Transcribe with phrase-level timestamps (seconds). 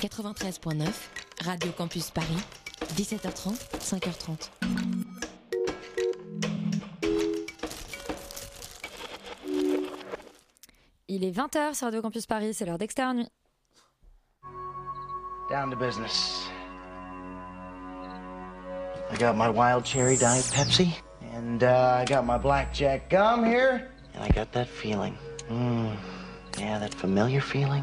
[0.00, 0.86] 93.9,
[1.44, 2.44] Radio Campus Paris,
[2.94, 4.48] 17h30, 5h30.
[11.08, 13.28] Il est 20h sur Radio Campus Paris, c'est l'heure d'externe nuit.
[15.50, 16.46] Down to business.
[19.10, 20.92] I got my wild cherry diet Pepsi,
[21.34, 25.16] and uh, I got my blackjack gum here, and I got that feeling.
[25.50, 25.96] Mm,
[26.56, 27.82] yeah, that familiar feeling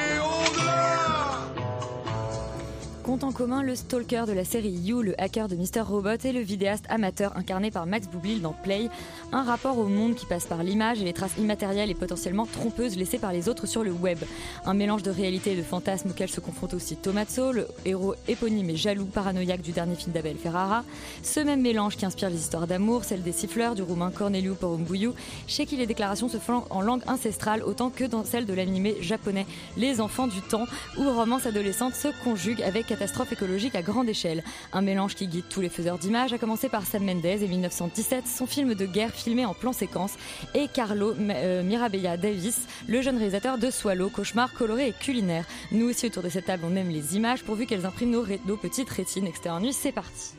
[3.11, 5.81] Compte en commun le stalker de la série You, le hacker de Mr.
[5.81, 8.87] Robot et le vidéaste amateur incarné par Max Boublil dans Play,
[9.33, 12.95] un rapport au monde qui passe par l'image et les traces immatérielles et potentiellement trompeuses
[12.95, 14.17] laissées par les autres sur le web.
[14.63, 18.69] Un mélange de réalité et de fantasme auquel se confronte aussi Tomazzo, le héros éponyme
[18.69, 20.85] et jaloux paranoïaque du dernier film d'Abel Ferrara.
[21.21, 25.09] Ce même mélange qui inspire les histoires d'amour, celle des siffleurs du roumain Corneliu Porumbuyu,
[25.47, 28.95] chez qui les déclarations se font en langue ancestrale autant que dans celle de l'animé
[29.01, 30.65] japonais Les Enfants du Temps,
[30.97, 34.43] où romance adolescente se conjugue avec catastrophe écologique à grande échelle.
[34.73, 38.27] Un mélange qui guide tous les faiseurs d'images, à commencer par Sam Mendes et 1917,
[38.27, 40.13] son film de guerre filmé en plan séquence,
[40.53, 45.45] et Carlo euh, Mirabella Davis, le jeune réalisateur de Swallow, cauchemar coloré et culinaire.
[45.71, 48.89] Nous aussi autour de cette table, on aime les images pourvu qu'elles impriment nos, petites
[48.91, 49.67] rétines externes.
[49.71, 50.35] C'est parti.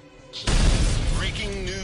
[1.19, 1.82] Breaking news.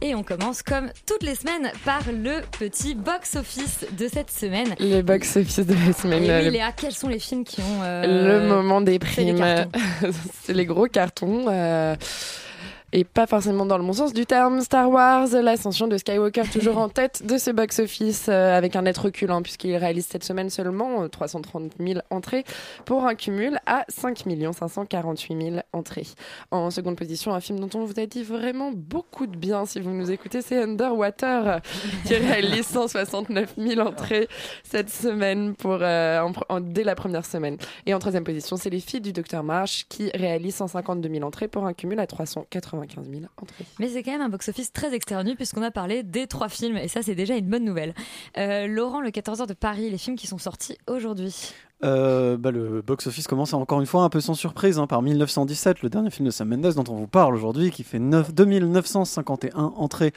[0.00, 4.74] Et on commence comme toutes les semaines par le petit box-office de cette semaine.
[4.78, 6.22] Les box-office de la semaine.
[6.24, 7.82] Et oui, le- Léa, quels sont les films qui ont...
[7.82, 9.44] euh, le moment des primes.
[10.44, 11.46] C'est les gros cartons.
[11.48, 11.96] euh,
[12.92, 14.60] et pas forcément dans le bon sens du terme.
[14.62, 18.96] Star Wars, l'ascension de Skywalker, toujours en tête de ce box-office, euh, avec un net
[18.96, 22.44] recul, hein, puisqu'il réalise cette semaine seulement euh, 330 000 entrées,
[22.84, 26.06] pour un cumul à 5 548 000 entrées.
[26.50, 29.80] En seconde position, un film dont on vous a dit vraiment beaucoup de bien, si
[29.80, 31.60] vous nous écoutez, c'est Underwater,
[32.06, 34.28] qui réalise 169 000 entrées
[34.64, 37.56] cette semaine pour, euh, en pr- en- dès la première semaine.
[37.86, 41.48] Et en troisième position, c'est Les Filles du Docteur Marsh qui réalisent 152 000 entrées
[41.48, 42.06] pour un cumul à
[42.86, 43.66] 395 000 entrées.
[43.78, 46.88] Mais c'est quand même un box-office très externu puisqu'on a parlé des trois films et
[46.88, 47.94] ça c'est déjà une bonne nouvelle.
[48.36, 51.52] Euh, Laurent, le 14h de Paris, les films qui sont sortis aujourd'hui.
[51.84, 55.82] Euh, bah, le box-office commence encore une fois un peu sans surprise hein, par 1917,
[55.82, 59.58] le dernier film de Sam Mendes dont on vous parle aujourd'hui, qui fait 9 2951
[59.76, 60.12] entrées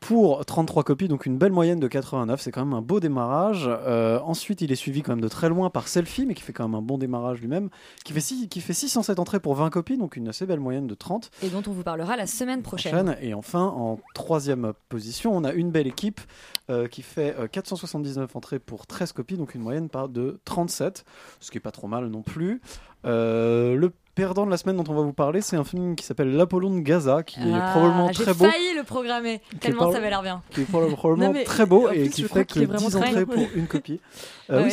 [0.00, 3.64] pour 33 copies, donc une belle moyenne de 89, c'est quand même un beau démarrage.
[3.68, 6.54] Euh, ensuite, il est suivi quand même de très loin par Selfie, mais qui fait
[6.54, 7.68] quand même un bon démarrage lui-même,
[8.04, 10.86] qui fait, six- qui fait 607 entrées pour 20 copies, donc une assez belle moyenne
[10.86, 12.92] de 30 Et dont on vous parlera la semaine prochaine.
[13.04, 13.16] prochaine.
[13.20, 16.20] Et enfin, en troisième position, on a une belle équipe
[16.68, 21.04] euh, qui fait euh, 479 entrées pour 13 copies, donc une moyenne par de 37,
[21.40, 22.60] ce qui est pas trop mal non plus.
[23.06, 26.04] Euh, le perdant de la semaine dont on va vous parler, c'est un film qui
[26.04, 28.44] s'appelle L'Apollon de Gaza, qui est Ah, probablement J'ai très beau.
[28.44, 30.42] failli le programmer, tellement parle- ça avait l'air bien.
[30.50, 32.90] Qui est proba- probablement Non, mais très beau et qui qu'il que est vraiment 10
[32.96, 34.00] très entrées pour une copie.
[34.50, 34.72] Euh, Ouais,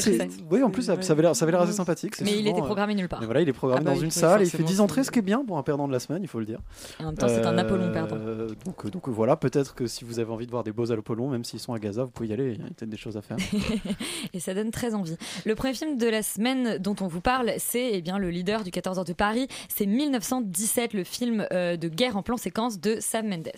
[0.50, 2.20] oui, en plus, ça, ça avait l'air assez sympathique.
[2.22, 3.20] Mais il était euh, programmé nulle part.
[3.20, 4.70] mais voilà, il est programmé Ah bah, dans il une salle et il fait forcément
[4.70, 6.40] 10 se- entrées, ce qui est bien pour un perdant de la semaine, il faut
[6.40, 6.58] le dire.
[7.00, 8.16] Et en même temps, c'est un Euh, Apollon perdant.
[8.66, 11.44] Donc, donc voilà, peut-être que si vous avez envie de voir des beaux Apollons, même
[11.44, 13.22] s'ils sont à Gaza, vous pouvez y aller, il y a peut-être des choses à
[13.22, 13.38] faire.
[14.34, 15.16] Et ça donne très envie.
[15.46, 18.64] Le premier film de la semaine dont on vous parle, c'est eh bien le leader
[18.64, 19.48] du 14h de Paris.
[19.70, 23.52] C'est 1917, le film euh, de guerre en plan séquence de Sam Mendes.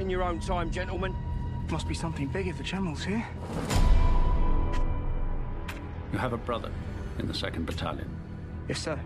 [0.00, 1.12] In your own time, gentlemen.
[1.70, 3.22] Must be something big if the General's here.
[6.12, 6.70] You have a brother
[7.18, 8.08] in the 2nd Battalion.
[8.68, 8.98] Yes, sir.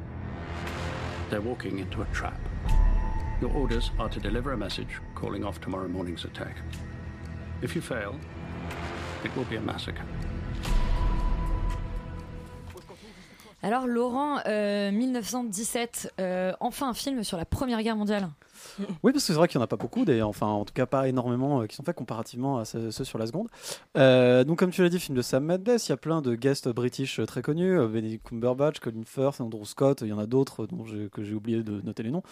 [1.31, 2.39] They're walking into a trap.
[3.41, 6.57] Your orders are to deliver a message calling off tomorrow morning's attack.
[7.63, 8.17] If you fail,
[9.25, 10.03] it will be a massacre.
[13.63, 18.29] Alors Laurent, euh, 1917, euh, enfin un film sur la Première Guerre mondiale.
[19.03, 20.75] Oui, parce que c'est vrai qu'il n'y en a pas beaucoup, d'ailleurs, enfin, en tout
[20.75, 23.49] cas pas énormément euh, qui sont faits comparativement à ceux, sur la seconde.
[23.97, 26.35] Euh, donc, comme tu l'as dit, film de Sam Mendes, il y a plein de
[26.35, 30.27] guests british euh, très connus, Benedict Cumberbatch, Colin Firth, Andrew Scott, il y en a
[30.27, 32.23] d'autres dont que j'ai oublié de noter les noms.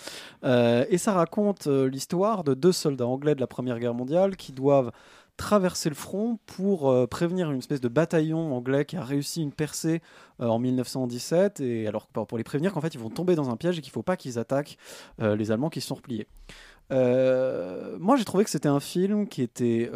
[0.45, 4.93] Et ça raconte l'histoire de deux soldats anglais de la Première Guerre mondiale qui doivent
[5.37, 9.53] traverser le front pour euh, prévenir une espèce de bataillon anglais qui a réussi une
[9.53, 10.03] percée
[10.41, 13.51] euh, en 1917 et alors pour pour les prévenir qu'en fait ils vont tomber dans
[13.51, 14.77] un piège et qu'il faut pas qu'ils attaquent
[15.21, 16.27] euh, les Allemands qui se sont repliés.
[16.91, 19.91] Moi j'ai trouvé que c'était un film qui était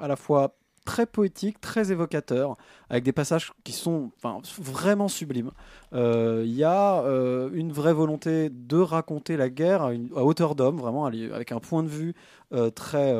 [0.00, 2.56] à la fois très poétique, très évocateur,
[2.90, 5.50] avec des passages qui sont enfin, vraiment sublimes.
[5.94, 10.22] Euh, Il y a euh, une vraie volonté de raconter la guerre à, une- à
[10.24, 12.14] hauteur d'homme, vraiment, avec un point de vue
[12.52, 13.14] euh, très,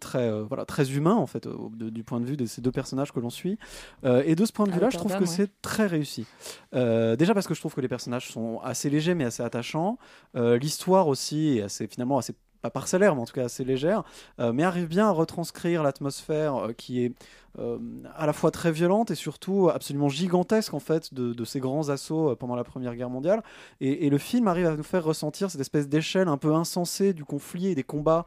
[0.00, 3.12] très, voilà, très humain, en fait, de- du point de vue de ces deux personnages
[3.12, 3.58] que l'on suit.
[4.04, 5.26] Et de ce point de vue-là, je trouve que ouais.
[5.26, 6.26] c'est très réussi.
[6.72, 9.98] Déjà parce que je trouve que les personnages sont assez légers mais assez attachants.
[10.34, 14.04] L'histoire aussi est assez, finalement assez pas parcellaire, mais en tout cas assez légère,
[14.40, 17.12] euh, mais arrive bien à retranscrire l'atmosphère euh, qui est
[17.58, 17.78] euh,
[18.16, 22.34] à la fois très violente et surtout absolument gigantesque en fait de, ces grands assauts
[22.36, 23.42] pendant la Première Guerre mondiale.
[23.82, 27.24] Et, le film arrive à nous faire ressentir cette espèce d'échelle un peu insensée du
[27.24, 28.24] conflit et des combats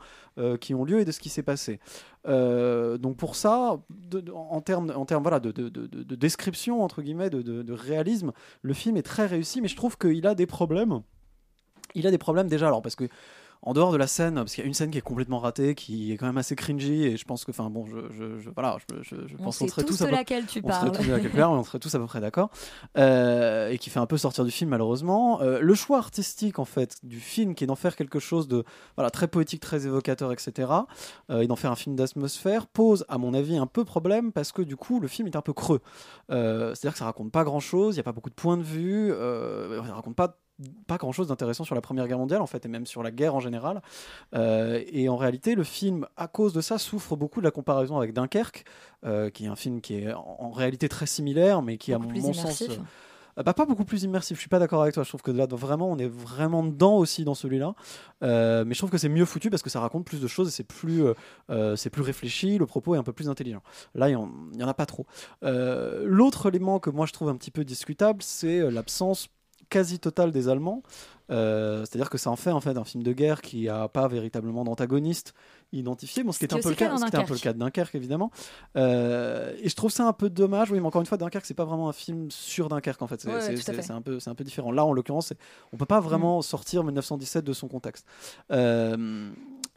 [0.62, 1.80] qui ont lieu et de ce qui s'est passé.
[2.26, 3.80] Donc pour ça,
[4.34, 8.32] en termes, en voilà, de, de- de- de- de description entre guillemets, de réalisme,
[8.62, 11.02] le film est très réussi, mais je trouve qu'il a des problèmes.
[11.96, 13.10] Il a des problèmes déjà alors parce que
[13.62, 15.76] en dehors de la scène, parce qu'il y a une scène qui est complètement ratée,
[15.76, 18.50] qui est quand même assez cringy, et je pense que, enfin bon, je, je- je-
[18.52, 20.92] voilà, je, pense qu'on serait tous tous à peu- laquelle tu on serait parles.
[20.98, 22.50] tous laquelle parle, on serait tous à peu près d'accord,
[22.98, 25.42] Euh, et qui fait un peu sortir du film malheureusement.
[25.42, 28.64] Euh, le choix artistique en fait du film, qui est d'en faire quelque chose de
[28.96, 30.72] voilà très poétique, très évocateur, etc.,
[31.30, 34.52] euh, et d'en faire un film d'atmosphère, pose à mon avis un peu problème parce
[34.52, 35.82] que du coup le film est un peu creux.
[36.30, 39.10] C'est-à-dire que ça raconte pas grand-chose, il n'y a pas beaucoup de points de vue,
[39.12, 40.38] ça raconte pas
[40.88, 43.12] pas grand chose d'intéressant sur la Première Guerre mondiale en fait et même sur la
[43.12, 43.82] guerre en général.
[44.36, 47.98] Euh, et en réalité le film à cause de ça souffre beaucoup de la comparaison
[47.98, 48.66] avec Dunkerque
[49.06, 51.98] euh, qui est un film qui est en, en réalité très similaire mais qui à
[52.00, 52.64] Beaucoup mon, plus mon sens
[53.38, 54.36] euh, bah, pas beaucoup plus immersif.
[54.38, 55.04] Je suis pas d'accord avec toi.
[55.04, 57.76] Je trouve que là vraiment on est vraiment dedans aussi dans celui-là.
[58.24, 60.52] Mais je trouve que c'est mieux foutu parce que ça raconte plus de choses et
[60.52, 61.04] c'est plus
[61.76, 63.62] c'est plus réfléchi le propos est un peu plus intelligent.
[63.94, 65.06] Là il y y en a pas trop.
[65.44, 69.30] L'autre élément que moi je trouve un petit peu discutable c'est l'absence
[69.70, 70.84] quasi totale des Allemands.
[71.30, 74.08] Euh, C'est-à-dire que ça en fait en fait un film de guerre qui a pas
[74.08, 75.34] véritablement d'antagoniste
[75.74, 76.24] identifié.
[76.24, 78.32] Bon, ce qui est un peu le cas, un peu le cas de Dunkerque évidemment.
[78.78, 80.72] Euh, et je trouve ça un peu dommage.
[80.72, 83.20] Oui, mais encore une fois, Dunkerque c'est pas vraiment un film sur Dunkerque en fait.
[83.20, 83.42] C'est Ouais,
[83.92, 84.72] un peu c'est un peu différent.
[84.72, 85.34] Là, en l'occurrence,
[85.74, 88.06] on peut pas vraiment sortir 1917 de son contexte.
[88.52, 89.30] Euh,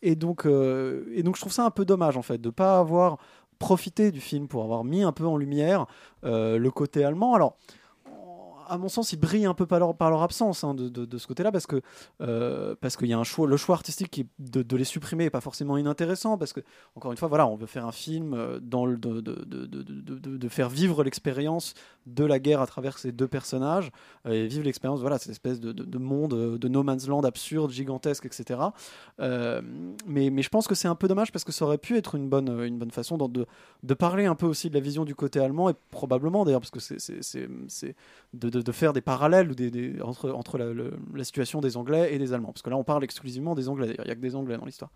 [0.02, 3.18] et donc et donc je trouve ça un peu dommage en fait de pas avoir
[3.58, 5.86] profité du film pour avoir mis un peu en lumière
[6.22, 7.34] le côté allemand.
[7.34, 7.56] Alors
[8.70, 11.52] à mon sens, ils brillent un peu par leur, absence hein, de, de- ce côté-là,
[11.52, 11.82] parce que
[12.20, 15.40] euh, parce qu'il y a un choix, le choix artistique de, les supprimer est pas
[15.40, 16.60] forcément inintéressant, parce que
[16.94, 21.02] encore une fois, voilà, on veut faire un film euh, dans le, de faire vivre
[21.04, 21.74] l'expérience
[22.14, 23.90] de la guerre à travers ces deux personnages
[24.26, 27.06] euh, et vivre l'expérience, voilà, cette espèce de, de- de monde euh, de no man's
[27.08, 28.60] land absurde, gigantesque, etc.
[29.20, 29.62] Euh,
[30.06, 32.28] mais, je pense que c'est un peu dommage parce que ça aurait pu être une
[32.28, 33.46] bonne, une bonne façon de,
[33.82, 36.70] de parler un peu aussi de la vision du côté allemand et probablement d'ailleurs parce
[36.70, 37.48] que c'est-
[38.34, 42.52] de, faire des parallèles ou des, entre, entre la, situation des Anglais et des Allemands.
[42.52, 43.94] Parce que là, on parle exclusivement des Anglais.
[43.98, 44.90] Il n'y a que des Anglais dans l'histoire.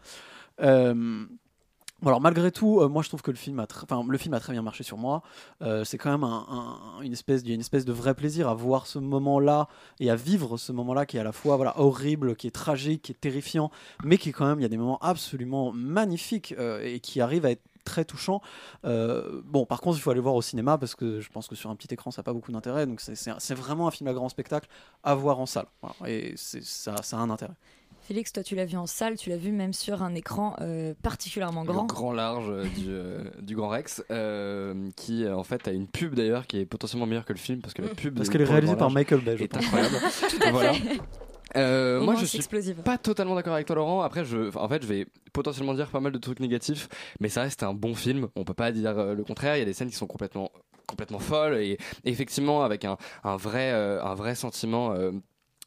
[2.08, 4.40] Alors malgré tout, euh, moi je trouve que le film a, enfin, le film a
[4.40, 5.22] très bien marché sur moi.
[5.62, 8.86] Euh, c'est quand même un- un- une espèce, une espèce de vrai plaisir à voir
[8.86, 9.68] ce moment-là
[10.00, 13.02] et à vivre ce moment-là qui est à la fois voilà horrible, qui est tragique,
[13.02, 13.70] qui est terrifiant,
[14.04, 17.46] mais qui quand même il y a des moments absolument magnifiques euh, et qui arrivent
[17.46, 18.40] à être très touchant.
[18.82, 21.68] Bon, par contre, il faut aller voir au cinéma parce que je pense que sur
[21.70, 22.86] un petit écran, ça n'a pas beaucoup d'intérêt.
[22.86, 24.68] Donc, c'est- vraiment un film à grand spectacle
[25.02, 25.66] à voir en salle.
[26.06, 27.52] Et ça, ça a un intérêt.
[28.06, 30.92] Félix, toi tu l'as vu en salle, tu l'as vu même sur un écran euh,
[31.02, 31.82] particulièrement grand.
[31.82, 35.86] Le grand large euh, du, euh, du Grand Rex, euh, qui en fait a une
[35.86, 38.14] pub d'ailleurs qui est potentiellement meilleure que le film parce que la pub.
[38.16, 39.64] Parce qu'elle est réalisée par Michael Bay, je est pense.
[39.64, 39.96] incroyable.
[40.30, 40.72] Tout à voilà.
[40.74, 41.00] fait.
[41.56, 42.76] Euh, moi, je suis explosive.
[42.82, 44.02] pas totalement d'accord avec toi, Laurent.
[44.02, 46.88] Après, je, en fait, je vais potentiellement dire pas mal de trucs négatifs,
[47.20, 48.28] mais ça reste un bon film.
[48.34, 49.54] On peut pas dire euh, le contraire.
[49.56, 50.50] Il y a des scènes qui sont complètement,
[50.88, 54.94] complètement folles et, et effectivement avec un, un vrai, euh, un vrai sentiment.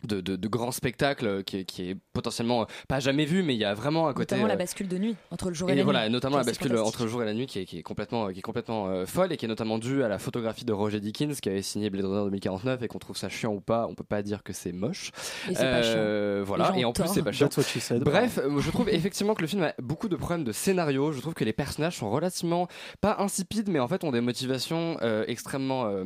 [0.03, 3.43] De, de, de grand spectacle euh, qui est, qui est potentiellement euh, pas jamais vu
[3.43, 5.55] mais il y a vraiment un côté Notamment la euh, bascule de nuit entre le
[5.55, 6.13] jour et, et la voilà, nuit.
[6.13, 8.39] notamment la bascule entre le jour et la nuit qui est, qui est complètement, qui
[8.39, 11.39] est complètement euh, folle et qui est notamment due à la photographie de Roger Dickens
[11.39, 14.03] qui avait signé Blade Runner 2049 et qu'on trouve ça chiant ou pas, on peut
[14.03, 15.11] pas dire que c'est moche.
[15.49, 16.43] Et c'est pas chiant.
[16.45, 17.47] Voilà, et en plus c'est pas chiant.
[17.47, 18.03] That's what she said.
[18.03, 21.11] Bref, je trouve effectivement que le film a beaucoup de problèmes de scénario.
[21.11, 22.67] Je trouve que les personnages sont relativement
[23.01, 26.03] pas insipides, mais en fait ont des motivations euh, extrêmement euh,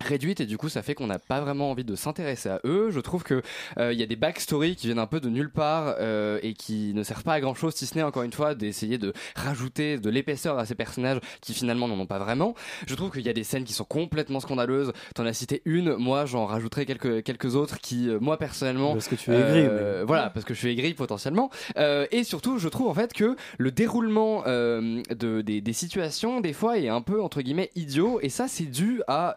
[0.00, 2.90] réduite et du coup ça fait qu'on n'a pas vraiment envie de s'intéresser à eux.
[2.90, 3.42] Je trouve que
[3.78, 6.54] euh, il y a des backstories qui viennent un peu de nulle part euh, et
[6.54, 9.12] qui ne servent pas à grand chose si ce n'est encore une fois d'essayer de
[9.34, 12.54] rajouter de l'épaisseur à ces personnages qui finalement n'en ont pas vraiment.
[12.86, 14.92] Je trouve qu'il y a des scènes qui sont complètement scandaleuses.
[15.14, 15.94] T'en as cité une.
[15.96, 19.60] Moi j'en rajouterai quelques quelques autres qui euh, moi personnellement Parce que tu es aigri,
[19.60, 21.50] euh, voilà parce que je suis aigri potentiellement.
[21.76, 26.40] Euh, et surtout je trouve en fait que le déroulement euh, de, des, des situations
[26.40, 28.20] des fois est un peu entre guillemets idiot.
[28.22, 29.36] Et ça c'est dû à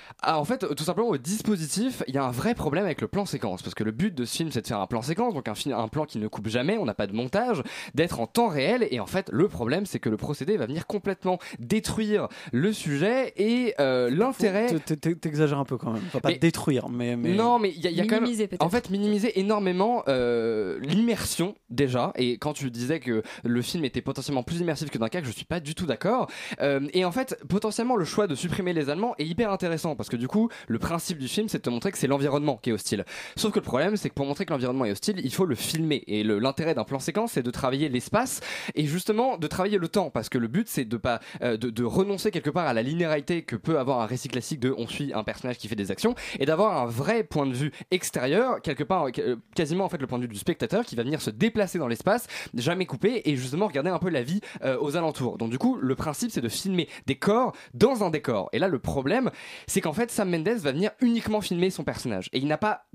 [0.21, 3.07] ah, en fait, tout simplement au dispositif, il y a un vrai problème avec le
[3.07, 5.33] plan séquence parce que le but de ce film c'est de faire un plan séquence,
[5.33, 7.63] donc un, film, un plan qui ne coupe jamais, on n'a pas de montage,
[7.95, 10.85] d'être en temps réel et en fait le problème c'est que le procédé va venir
[10.85, 14.67] complètement détruire le sujet et euh, l'intérêt.
[14.79, 16.03] T'exagères un peu quand même.
[16.07, 17.33] Enfin, pas Mais- détruire, mais, mais...
[17.33, 18.31] Non, mais il y a, il y a quand même.
[18.59, 22.11] En fait, minimiser énormément euh, l'immersion déjà.
[22.15, 25.45] Et quand tu disais que le film était potentiellement plus immersif que Dunkerque, je suis
[25.45, 26.29] pas du tout d'accord.
[26.61, 30.09] Euh, et en fait, potentiellement, le choix de supprimer les Allemands est hyper intéressant parce
[30.11, 32.69] que du coup, le principe du film, c'est de te montrer que c'est l'environnement qui
[32.69, 33.05] est hostile.
[33.35, 35.55] Sauf que le problème, c'est que pour montrer que l'environnement est hostile, il faut le
[35.55, 36.03] filmer.
[36.07, 38.41] Et l'intérêt d'un plan séquence, c'est de travailler l'espace
[38.75, 41.69] et justement de travailler le temps parce que le but, c'est de pas euh, de,
[41.69, 44.87] de renoncer quelque part à la linéarité que peut avoir un récit classique de on
[44.87, 48.61] suit un personnage qui fait des actions et d'avoir un vrai point de vue extérieur
[48.61, 51.21] quelque part euh, quasiment en fait le point de vue du spectateur qui va venir
[51.21, 54.97] se déplacer dans l'espace jamais coupé et justement regarder un peu la vie euh, aux
[54.97, 58.59] alentours donc du coup le principe c'est de filmer des corps dans un décor et
[58.59, 59.31] là le problème
[59.67, 62.29] c'est qu'en fait Sam Mendes va venir uniquement filmer son personnage.
[62.33, 62.85] Et il n'a pas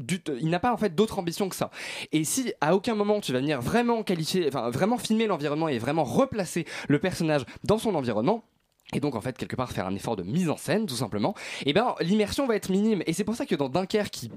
[0.40, 1.70] il en fait d'autre ambition que ça.
[2.12, 5.78] Et si à aucun moment tu vas venir vraiment qualifier enfin vraiment filmer l'environnement et
[5.78, 8.44] vraiment replacer le personnage dans son environnement
[8.92, 11.34] et donc en fait quelque part faire un effort de mise en scène tout simplement
[11.64, 13.02] et ben l'immersion va être minime.
[13.06, 14.30] Et c'est pour ça que dans Dunkerque qui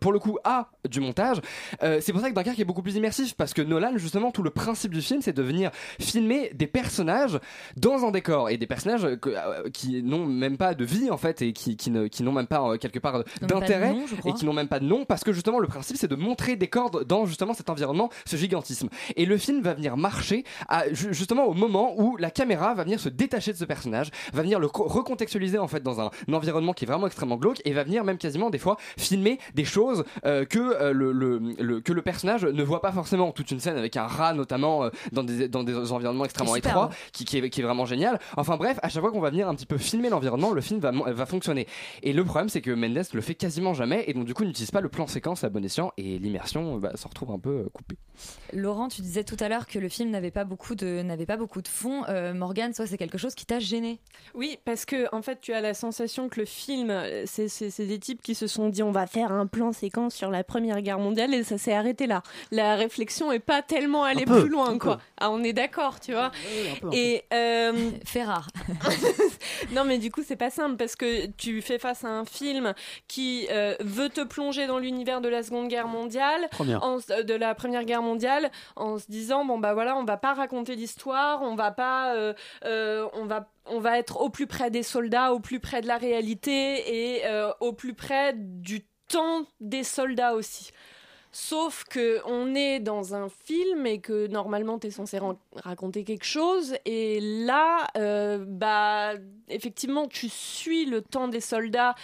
[0.00, 1.40] pour le coup a du montage
[1.82, 4.42] euh, c'est pour ça que Dunkerque est beaucoup plus immersif parce que Nolan justement tout
[4.42, 7.38] le principe du film c'est de venir filmer des personnages
[7.76, 11.16] dans un décor et des personnages que- euh, qui n'ont même pas de vie en
[11.16, 13.22] fait et qui, qui ne- qui n'ont même pas euh, quelque part
[13.60, 13.90] d'intérêt
[14.28, 16.56] et qui n'ont même pas de nom parce que justement le principe c'est de montrer
[16.56, 18.88] des cordes dans justement cet environnement ce gigantisme.
[19.16, 23.00] Et le film va venir marcher à, justement au moment où la caméra va venir
[23.00, 26.32] se détacher de ce personnage va venir le co- recontextualiser en fait dans un, un
[26.32, 29.64] environnement qui est vraiment extrêmement glauque et va venir même quasiment des fois filmer des
[29.64, 29.73] choses
[30.24, 33.60] euh, que euh, le, le- le- que le personnage ne voit pas forcément toute une
[33.60, 37.38] scène avec un rat notamment euh, dans des dans des environnements extrêmement étroits qui, qui
[37.38, 38.18] est, qui est vraiment génial.
[38.36, 40.80] Enfin bref, à chaque fois qu'on va venir un petit peu filmer l'environnement, le film
[40.80, 41.66] va, va fonctionner.
[42.02, 44.70] Et le problème, c'est que Mendes le fait quasiment jamais, et donc du coup, n'utilise
[44.70, 47.96] pas le plan séquence à bon escient, et l'immersion bah, se retrouve un peu coupée.
[48.52, 51.36] Laurent, tu disais tout à l'heure que le film n'avait pas beaucoup de n'avait pas
[51.36, 52.04] beaucoup de fond.
[52.08, 53.98] Euh, Morgane, toi, c'est quelque chose qui t'a gêné?
[54.34, 56.92] Oui, parce que en fait, tu as la sensation que le film,
[57.26, 60.44] c'est des types qui se sont dit on va faire un plan séquence sur la
[60.44, 62.22] Première Guerre mondiale et ça s'est arrêté là.
[62.50, 64.96] La réflexion est pas tellement allée peu, plus loin, quoi.
[64.96, 65.02] peu.
[65.18, 66.30] Ah, on est d'accord, tu vois.
[66.80, 68.48] peu, un et euh, fait rare.
[69.72, 72.74] non, mais du coup, c'est pas simple parce que tu fais face à un film
[73.08, 76.48] qui euh, veut te plonger dans l'univers de la Seconde Guerre mondiale,
[76.80, 80.16] en euh, de la Première Guerre mondiale, en se disant bon bah voilà, on va
[80.16, 84.46] pas raconter l'histoire, on va pas, euh, euh, on va on va être au plus
[84.46, 88.86] près des soldats, au plus près de la réalité et euh, au plus près du
[89.08, 90.70] temps des soldats aussi.
[91.36, 95.18] Sauf que on est dans un film et que normalement tu es censé
[95.56, 99.14] raconter quelque chose et là euh, bah
[99.48, 101.96] effectivement tu suis le temps des soldats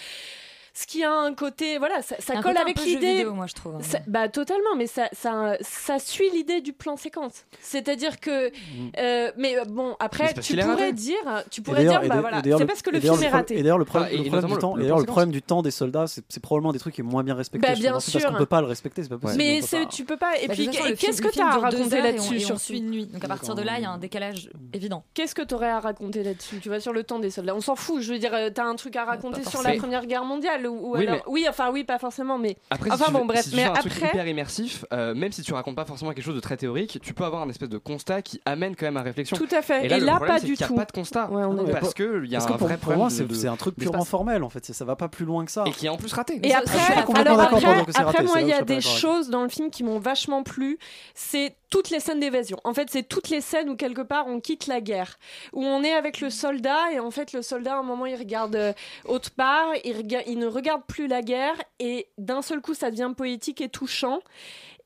[0.74, 3.82] ce qui a un côté voilà ça, colle avec l'idée vidéo, moi, je trouve.
[3.82, 8.50] Ça- bah totalement mais ça ça, ça suit l'idée du plan séquence c'est-à-dire que
[8.98, 11.16] euh, mais euh, bon après tu pourrais dire
[11.50, 13.84] tu pourrais dire bah voilà c'est parce que le film est raté Et d'ailleurs, le
[13.84, 16.06] problème, Ah, et le problème notamment du temps, le- d'ailleurs, problème du temps des soldats,
[16.06, 17.66] c'est probablement des trucs qui est moins bien respecté.
[17.66, 17.98] Bah, bien.
[18.00, 18.32] C'est parce sûr.
[18.32, 19.42] qu'on peut pas le respecter, c'est pas possible.
[19.42, 19.60] mais
[19.90, 22.90] tu peux pas et Bah, puis qu'est-ce que tu as à raconter là-dessus suit une
[22.90, 23.06] nuit.
[23.06, 25.04] Donc à partir de là, il y a un décalage évident.
[25.14, 27.54] Qu'est-ce que tu aurais à raconter là-dessus Tu vois, sur le temps des soldats?
[27.54, 28.00] On s'en fout.
[28.02, 29.74] Je veux dire, euh, t'as un truc à raconter sur la.
[29.80, 31.16] Première Guerre mondiale ou, ou Oui, alors...
[31.16, 32.56] mais- Oui, enfin, oui, pas forcément, mais.
[32.70, 33.42] Après, enfin si tu bon, bref.
[33.44, 34.06] si tu mais fais un truc après.
[34.08, 37.14] hyper immersif, euh, même si tu racontes pas forcément quelque chose de très théorique, tu
[37.14, 39.36] peux avoir un espèce de constat qui amène quand même à réflexion.
[39.36, 39.86] Tout à fait.
[39.86, 40.74] Et là, Et le là, problème, pas du qu'il y a tout.
[40.74, 41.30] pas de constat.
[41.30, 42.98] Ouais, on est parce qu'il y a Parce un que pour, vrai pour problème.
[43.00, 44.64] moi, c'est de- un truc purement formel en fait.
[44.66, 45.64] Ça va pas plus loin que ça.
[45.66, 46.40] Et qui est en plus raté.
[46.42, 46.78] Et après,
[47.14, 49.98] alors après, que après moi, il y a des choses dans le film qui m'ont
[49.98, 50.78] vachement plu.
[51.14, 52.58] C'est toutes les scènes d'évasion.
[52.64, 55.18] En fait, c'est toutes les scènes où quelque part on quitte la guerre,
[55.52, 58.16] où on est avec le soldat et en fait le soldat à un moment il
[58.16, 58.72] regarde euh,
[59.04, 62.90] autre part, il, rega- il ne regarde plus la guerre et d'un seul coup ça
[62.90, 64.20] devient poétique et touchant.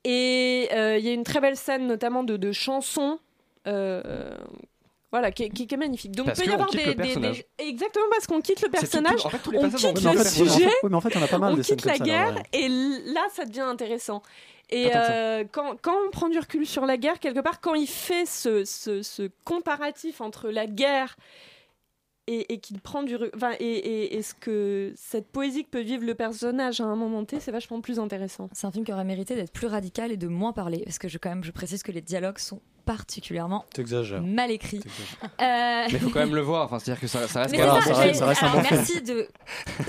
[0.04, 3.18] Et euh, il y a une très belle scène notamment de, de chansons.
[3.66, 4.36] euh,
[5.10, 6.10] voilà, qui est, qui est- qui est magnifique.
[6.10, 6.80] Donc, Parce il peut y avoir des,
[7.58, 10.12] Exactement parce qu'on quitte le tout- personnage, en fait, tous les on quitte le en
[10.12, 12.42] fait, sujet, en fait, a pas mal on de quitte la ça, guerre ouais.
[12.52, 14.22] et là, ça devient intéressant.
[14.70, 17.86] Et euh, quand, quand on prend du recul sur la guerre, quelque part, quand il
[17.86, 21.16] fait ce, ce, ce comparatif entre la guerre
[22.26, 25.80] et, et qu'il prend du enfin et, et, et ce que cette poésie que peut
[25.82, 28.92] vivre le personnage à un moment T c'est vachement plus intéressant C'est un film qui
[28.92, 31.50] aurait mérité d'être plus radical et de moins parler, parce que je, quand même, je
[31.52, 33.64] précise que les dialogues sont particulièrement
[34.20, 34.80] mal écrits.
[35.22, 36.66] Euh, Mais il faut quand même le voir.
[36.66, 37.54] Enfin, c'est-à-dire que ça, ça reste.
[37.54, 37.94] Un ça, film.
[37.96, 38.80] j'allais- ça reste un alors, bon film.
[38.80, 39.26] merci de.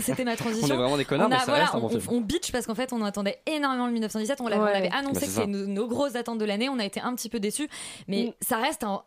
[0.01, 0.67] C'était ma transition.
[0.69, 2.03] On est vraiment des connards, On a- mais ça voilà, reste un bon on, film.
[2.09, 4.39] on bitch parce qu'en fait, on attendait énormément le 1917.
[4.41, 4.71] On l'avait, Ouais.
[4.73, 6.69] on avait annoncé Bah, que nos, nos grosses attentes de l'année.
[6.69, 7.67] On a été un petit peu déçus,
[8.07, 8.31] mais Mm.
[8.41, 9.03] ça reste un.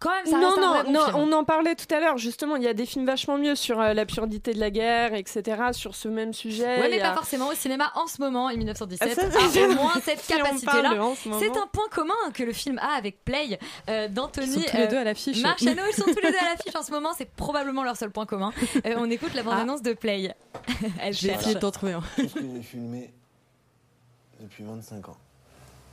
[0.00, 1.16] Quand même, ça non reste un non vrai bon non film.
[1.16, 3.78] on en parlait tout à l'heure justement il y a des films vachement mieux sur
[3.80, 7.14] euh, la purdité de la guerre etc sur ce même sujet Ouais, mais a- pas
[7.16, 10.20] forcément au cinéma en ce moment, et 1917 Ah, ça, a c'est- au moins cette
[10.20, 10.94] Si capacité-là.
[11.22, 11.30] ce.
[11.38, 14.46] C'est un point commun que le film a avec Play euh, d'Anthony.
[14.46, 15.42] Ils sont tous les deux à l'affiche.
[15.42, 18.10] Marciano, ils sont tous les deux à l'affiche en ce moment, c'est probablement leur seul
[18.10, 18.52] point commun.
[18.86, 20.34] Euh, on écoute la bande-annonce de Play.
[21.02, 21.40] Elle Je vais cherche.
[21.42, 22.02] essayer de t'en trouver un.
[22.16, 23.12] Je suis filmé
[24.40, 25.16] depuis 25 ans.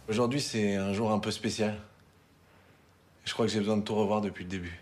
[0.09, 1.77] Aujourd'hui, c'est un jour un peu spécial.
[3.27, 4.79] Je crois que j'ai besoin de tout revoir depuis le début.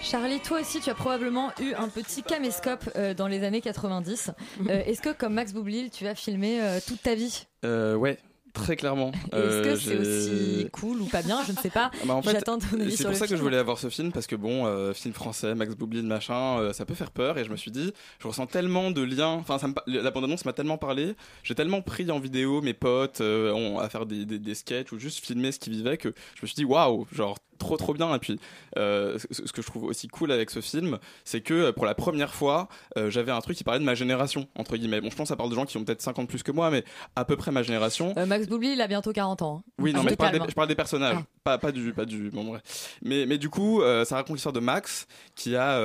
[0.00, 4.30] Charlie, toi aussi, tu as probablement eu un petit caméscope euh, dans les années 90.
[4.68, 7.46] Euh, Est-ce que, comme Max Boublil, tu as filmé euh, toute ta vie?
[7.66, 8.18] Euh, ouais,
[8.52, 9.10] très clairement.
[9.32, 11.42] Est-ce Euh, que c'est j'ai- aussi cool ou pas bien?
[11.46, 11.90] Je ne sais pas.
[11.94, 13.88] Ah bah en fait, J'attends ton avis C'est pour ça que je voulais avoir ce
[13.88, 17.38] film parce que bon, euh, film français, Max Boublil, machin, euh, ça peut faire peur
[17.38, 19.28] et je me suis dit, je ressens tellement de liens.
[19.40, 22.74] Enfin, ça me pa- la bande-annonce m'a tellement parlé, j'ai tellement pris en vidéo mes
[22.74, 25.96] potes euh, ont- à faire des, des, des sketchs ou juste filmer ce qu'ils vivaient
[25.96, 28.12] que je me suis dit waouh, genre trop trop bien.
[28.14, 28.40] Et puis,
[28.76, 31.94] euh, ce, que je trouve aussi cool avec ce film, c'est que euh, pour la
[31.94, 35.00] première fois, euh, j'avais un truc qui parlait de ma génération entre guillemets.
[35.00, 36.70] Bon, je pense que ça parle de gens qui ont peut-être 50 plus que moi,
[36.70, 36.82] mais
[37.14, 38.12] à peu près ma génération.
[38.16, 39.62] Euh, Max Boublil, il a bientôt 40 ans.
[39.64, 39.70] hein.
[39.78, 40.50] Oui, non, mais je parle, des, calme.
[40.50, 41.26] je parle des personnages, Ah.
[41.44, 42.96] pas, pas du, pas du, bon bref.
[43.02, 45.78] Mais, mais du coup, ça raconte l'histoire de Max qui a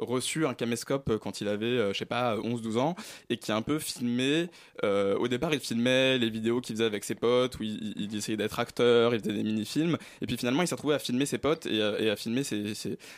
[0.00, 2.94] reçu un caméscope quand il avait, je sais pas, 11-12 ans
[3.28, 4.48] et qui a un peu filmé.
[4.82, 8.16] au départ, il filmait les vidéos qu'il faisait avec ses potes où il, il- il
[8.16, 9.96] essayait d'être acteur, il faisait des mini-films.
[10.22, 12.42] Et puis finalement, il s'est retrouvé à filmer ses potes et, à- et filmer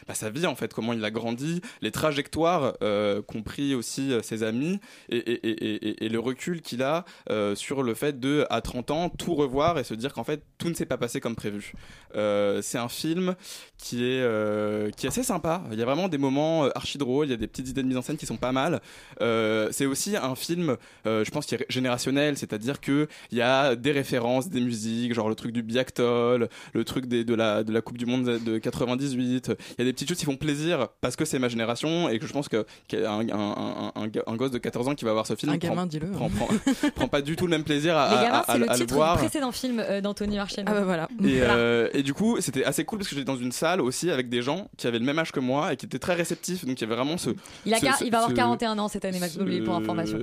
[0.08, 4.22] bah, sa vie en fait, comment il a grandi, les trajectoires, euh, compris aussi euh,
[4.22, 4.78] ses amis
[5.10, 9.78] et, le recul qu'il a euh, sur le fait de, à 30 ans, tout revoir
[9.78, 11.72] et se dire qu'en fait, tout ne s'est pas passé comme prévu.
[12.16, 13.34] Euh, c'est un film
[13.78, 15.62] qui est, euh, qui est assez sympa.
[15.72, 17.82] Il y a vraiment des moments euh, archi drôles, il y a des petites idées
[17.82, 18.80] de mise en scène qui sont pas mal.
[19.20, 23.42] Euh, c'est aussi un film, euh, je pense, qui est générationnel, c'est-à-dire que il y
[23.42, 27.62] a des références, des musiques, genre le truc du Biactol, le truc des, de la
[27.80, 29.52] Coupe du Monde de 98.
[29.78, 32.18] Il y a des petites choses qui font plaisir parce que c'est ma génération et
[32.18, 35.12] que je pense que qu'un un, un, un, un gosse de 14 ans qui va
[35.12, 36.10] voir ce film Un prend, gamin, dis-le.
[36.10, 36.48] prend, prend,
[36.94, 38.74] prend pas du tout le même plaisir à, Les à- gamins, à- c'est le à
[38.74, 39.16] titre du voir.
[39.18, 40.62] précédent film euh, d'Anthony Marchand.
[40.66, 41.08] Ah bah voilà.
[41.24, 41.54] Et, Voilà.
[41.54, 44.28] euh, et du coup, c'était assez cool parce que j'étais dans une salle aussi avec
[44.28, 46.64] des gens qui avaient le même âge que moi et qui étaient très réceptifs.
[46.64, 47.30] Donc il y avait vraiment ce.
[47.66, 49.64] Il, a ce- quar- ce- il va avoir ce- 41 ans cette année, Max Boublil,
[49.64, 50.18] pour information.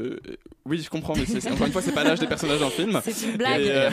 [0.65, 2.71] Oui, je comprends, mais c'est- encore une fois, c'est pas l'âge des personnages dans le
[2.71, 2.99] film.
[3.03, 3.61] C'est une blague.
[3.61, 3.89] Et, euh,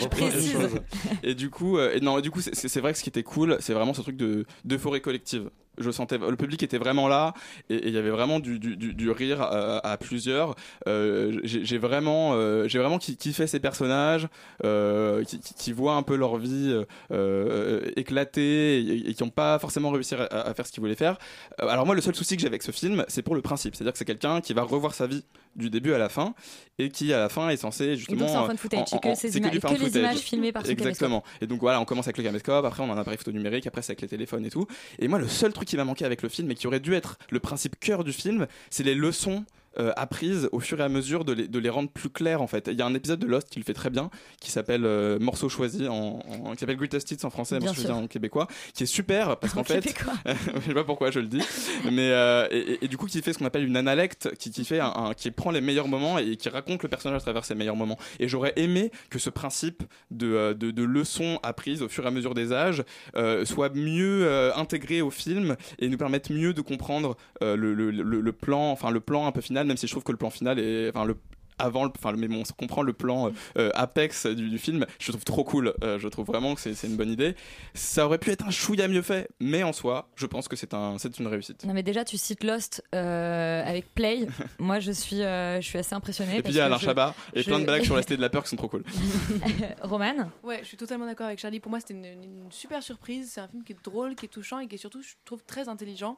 [0.00, 0.80] on reprend des choses.
[1.22, 3.56] et du coup, euh, et non, du coup, c'est vrai que ce qui était cool,
[3.60, 5.50] c'est vraiment ce truc de d'euphorie collective.
[5.80, 7.34] Je sentais, le public était vraiment là,
[7.70, 10.54] et il y avait vraiment du, du, du, du rire à, à plusieurs.
[10.86, 14.28] Euh, j'ai vraiment, euh, j'ai vraiment ki- kiffé ces personnages,
[14.64, 16.74] euh, qui, qui- qui voient un peu leur vie
[17.96, 21.18] éclater et, et qui n'ont pas forcément réussi à, à faire ce qu'ils voulaient faire.
[21.58, 23.92] Alors moi, le seul souci que j'ai avec ce film, c'est pour le principe, c'est-à-dire
[23.92, 25.24] que c'est quelqu'un qui va revoir sa vie
[25.56, 26.34] du début à la fin,
[26.78, 28.28] et qui à la fin est censé justement.
[28.28, 31.24] c'est en footage, que ces ima- du que les images filmées par Exactement.
[31.40, 33.66] Et donc voilà, on commence avec le caméscope, après on a un appareil photo numérique,
[33.66, 34.66] après c'est avec les téléphones et tout.
[34.98, 36.94] Et moi, le seul truc qui m'a manqué avec le film et qui aurait dû
[36.94, 39.44] être le principe cœur du film, c'est les leçons.
[39.78, 42.46] Euh, apprises au fur et à mesure de les, de les rendre plus claires en
[42.46, 42.68] fait.
[42.70, 45.18] Il y a un épisode de Lost qui le fait très bien, qui s'appelle euh,
[45.18, 48.84] Morceau choisi, en, en- qui s'appelle Greatest Hits en français, Morceau choisi en québécois, qui
[48.84, 49.80] est super parce qu'en En fait,
[50.56, 51.42] je sais pas pourquoi je le dis,
[51.90, 54.50] mais euh, et, et- et du coup qui fait ce qu'on appelle une analecte, qui,
[54.50, 57.20] qui fait un, un- qui prend les meilleurs moments et qui raconte le personnage à
[57.22, 57.98] travers ses meilleurs moments.
[58.20, 62.08] Et j'aurais aimé que ce principe de, euh, de, de leçons apprises au fur et
[62.08, 62.82] à mesure des âges
[63.16, 68.02] euh, soit mieux intégré au film et nous permette mieux de comprendre le, le, le,
[68.20, 70.30] le plan, enfin le plan un peu final, même si je trouve que le plan
[70.30, 71.16] final est, enfin le
[71.58, 75.10] avant le, enfin mais bon, on comprend le plan euh, apex du, du film je
[75.12, 77.34] trouve trop cool Euh, je trouve vraiment que c'est une bonne idée
[77.74, 80.74] ça aurait pu être un chouïa mieux fait mais en soi je pense que c'est
[80.74, 84.26] un c'est une réussite Non mais déjà tu cites Lost euh, avec Play.
[84.58, 86.38] Moi je suis euh, je suis assez impressionnée.
[86.38, 88.16] et puis il y a Alain Chabat et je- plein de blagues sur la cité
[88.16, 88.82] de la peur qui sont trop cool
[89.82, 90.30] Roman.
[90.42, 91.60] Ouais, je suis totalement d'accord avec Charlie.
[91.60, 93.30] Pour moi, c'était une, une super surprise.
[93.34, 95.42] C'est un film qui est drôle, qui est touchant et qui est surtout, je trouve,
[95.44, 96.16] très intelligent.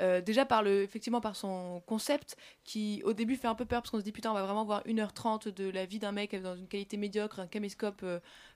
[0.00, 3.82] Euh, déjà par le, effectivement, par son concept, qui au début fait un peu peur
[3.82, 6.12] parce qu'on se dit putain, on va vraiment voir voir 1h30 de la vie d'un
[6.12, 8.04] mec dans une qualité médiocre, un caméscope.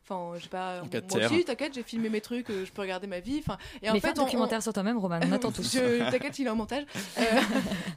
[0.05, 0.83] Enfin, je sais pas.
[0.83, 0.87] En
[1.17, 3.38] moi aussi, t'inquiète, j'ai filmé mes trucs, euh, je peux regarder ma vie.
[3.38, 5.53] Enfin, et en Mais fait, fais un on- documentaire on- sur toi-même, Roman, on attend
[5.53, 5.71] tous.
[6.11, 6.85] T'inquiète, il est en montage.
[7.19, 7.25] Euh,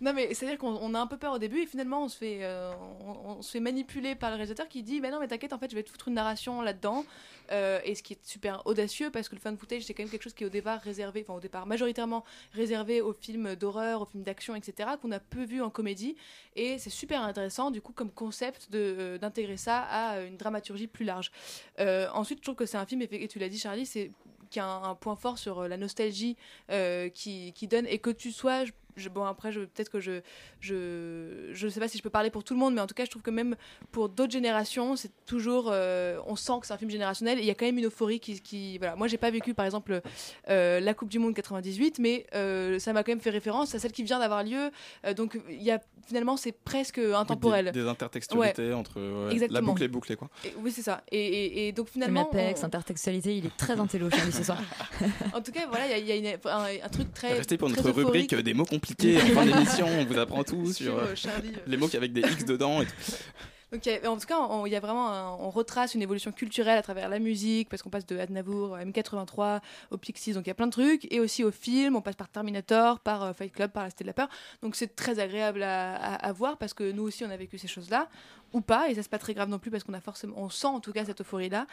[0.01, 2.17] non, mais c'est-à-dire qu'on on a un peu peur au début et finalement on se
[2.17, 2.71] fait, euh,
[3.05, 5.57] on, on se fait manipuler par le réalisateur qui dit Mais non, mais t'inquiète, en
[5.57, 7.05] fait, je vais te foutre une narration là-dedans.
[7.51, 10.09] Euh, et ce qui est super audacieux parce que le fan footage, c'est quand même
[10.09, 14.01] quelque chose qui est au départ réservé, enfin au départ majoritairement réservé aux films d'horreur,
[14.01, 16.15] aux films d'action, etc., qu'on a peu vu en comédie.
[16.55, 20.87] Et c'est super intéressant, du coup, comme concept de, euh, d'intégrer ça à une dramaturgie
[20.87, 21.31] plus large.
[21.79, 24.11] Euh, ensuite, je trouve que c'est un film, et tu l'as dit, Charlie, c'est
[24.49, 26.37] qui a un, point fort sur euh, la nostalgie
[26.71, 28.63] euh, qui donne et que tu sois
[28.97, 30.21] je- bon après je peut-être que je
[30.61, 32.93] je je sais pas si je peux parler pour tout le monde mais en tout
[32.95, 33.55] cas je trouve que même
[33.91, 37.47] pour d'autres générations c'est toujours euh, on sent que c'est un film générationnel et il
[37.47, 40.01] y a quand même une euphorie qui, qui voilà moi j'ai pas vécu par exemple
[40.49, 43.79] euh, la Coupe du Monde 98 mais euh, ça m'a quand même fait référence à
[43.79, 44.71] celle qui vient d'avoir lieu
[45.05, 48.73] Euh, donc il y a finalement c'est presque intemporel Des, des intertextualités Ouais.
[48.73, 50.29] entre ouais, la boucle est bouclée quoi.
[50.43, 53.79] Et- oui c'est ça et, et, et donc finalement Apex, on- intertextualité, il est très
[53.79, 54.61] intello, ce soir.
[55.33, 57.33] en tout cas voilà il y a, il y a une- un, un truc très
[57.33, 58.45] Restez pour très notre rubrique euphorique.
[58.45, 59.87] des mots en fin d'émission.
[59.87, 61.51] On vous apprend tout Sur, euh, euh, euh.
[61.67, 62.81] les mots qui avec des X dedans.
[62.81, 62.91] Et tout.
[63.71, 66.81] Donc, en tout cas, on, y a vraiment un- on retrace une évolution culturelle à
[66.81, 69.59] travers la musique, parce qu'on passe de Aznavour à M83
[69.91, 72.15] au Pixies, donc il y a plein de trucs, et aussi au film, on passe
[72.15, 74.29] par Terminator, par euh, Fight Club, par La Cité de la Peur.
[74.61, 77.57] Donc c'est très agréable à, à- à voir parce que nous aussi on a vécu
[77.57, 78.07] ces choses-là,
[78.53, 80.49] ou pas, et ça c'est pas très grave non plus parce qu'on a forcément, on
[80.49, 81.67] sent en tout cas cette euphorie-là.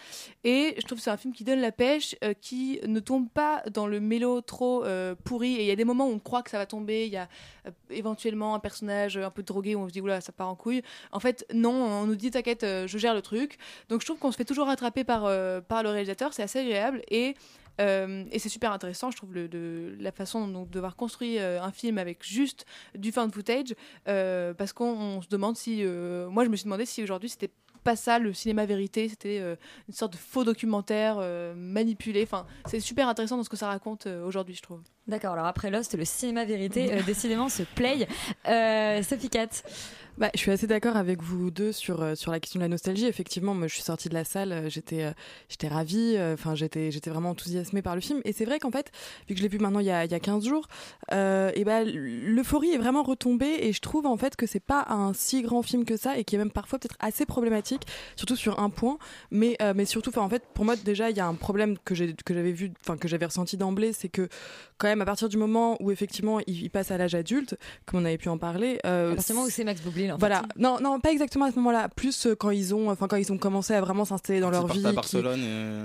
[0.44, 3.28] Et je trouve que c'est un film qui donne la pêche, euh, qui ne tombe
[3.28, 6.18] pas dans le mélo trop euh, pourri, et il y a des moments où on
[6.18, 7.28] croit que ça va tomber, il y a
[7.66, 10.56] euh, éventuellement un personnage un peu drogué où on se dit oula ça part en
[10.56, 10.82] couille.
[11.12, 13.58] En fait non, on nous dit t'inquiète, je gère le truc.
[13.88, 15.22] Donc je trouve qu'on se fait toujours rattraper par,
[15.64, 17.34] par le réalisateur, c'est assez agréable et
[17.80, 21.60] euh, et c'est super intéressant, je trouve, le, de, la façon dont devoir construire euh,
[21.60, 23.74] un film avec juste du found footage,
[24.08, 25.84] euh, parce qu'on on se demande si...
[26.30, 27.50] moi, je me suis demandé si aujourd'hui, c'était
[27.84, 31.16] pas ça le cinéma vérité, c'était une sorte de faux documentaire
[31.56, 32.22] manipulé.
[32.22, 34.82] Enfin, c'est super intéressant dans ce que ça raconte aujourd'hui, je trouve.
[35.08, 38.06] D'accord, alors après Lost, le cinéma vérité, décidément, se play.
[39.02, 39.48] Sophie Cat.
[40.18, 42.68] Bah, je suis assez d'accord avec vous deux sur, euh, sur la question de la
[42.68, 43.06] nostalgie.
[43.06, 45.12] Effectivement, moi, je suis sortie de la salle, euh, j'étais euh,
[45.48, 48.20] j'étais ravie, enfin, j'étais j'étais vraiment enthousiasmée par le film.
[48.24, 48.90] Et c'est vrai qu'en fait,
[49.26, 50.66] vu que je l'ai vu maintenant il y a, il y a 15 jours,
[51.10, 53.56] et ben l'euphorie est vraiment retombée.
[53.60, 56.24] Et je trouve en fait que c'est pas un si grand film que ça et
[56.24, 58.98] qui est même parfois peut-être assez problématique, surtout sur un point.
[59.30, 62.14] Mais, mais surtout, en fait, pour moi, déjà, il y a un problème que j'ai
[62.14, 64.28] que j'avais vu, enfin, que j'avais ressenti d'emblée, c'est que
[64.78, 68.00] quand même, à partir du moment où effectivement il, il passe à l'âge adulte, comme
[68.00, 70.40] on avait pu en parler, À partir du moment où c'est Max Boublil, en voilà,
[70.40, 70.46] fait.
[70.60, 71.88] non, non, pas exactement à ce moment-là.
[71.94, 74.66] Plus euh, quand ils ont, enfin quand ils ont commencé à vraiment s'installer dans leur
[74.66, 74.84] vie.
[74.84, 75.40] à qui- Barcelone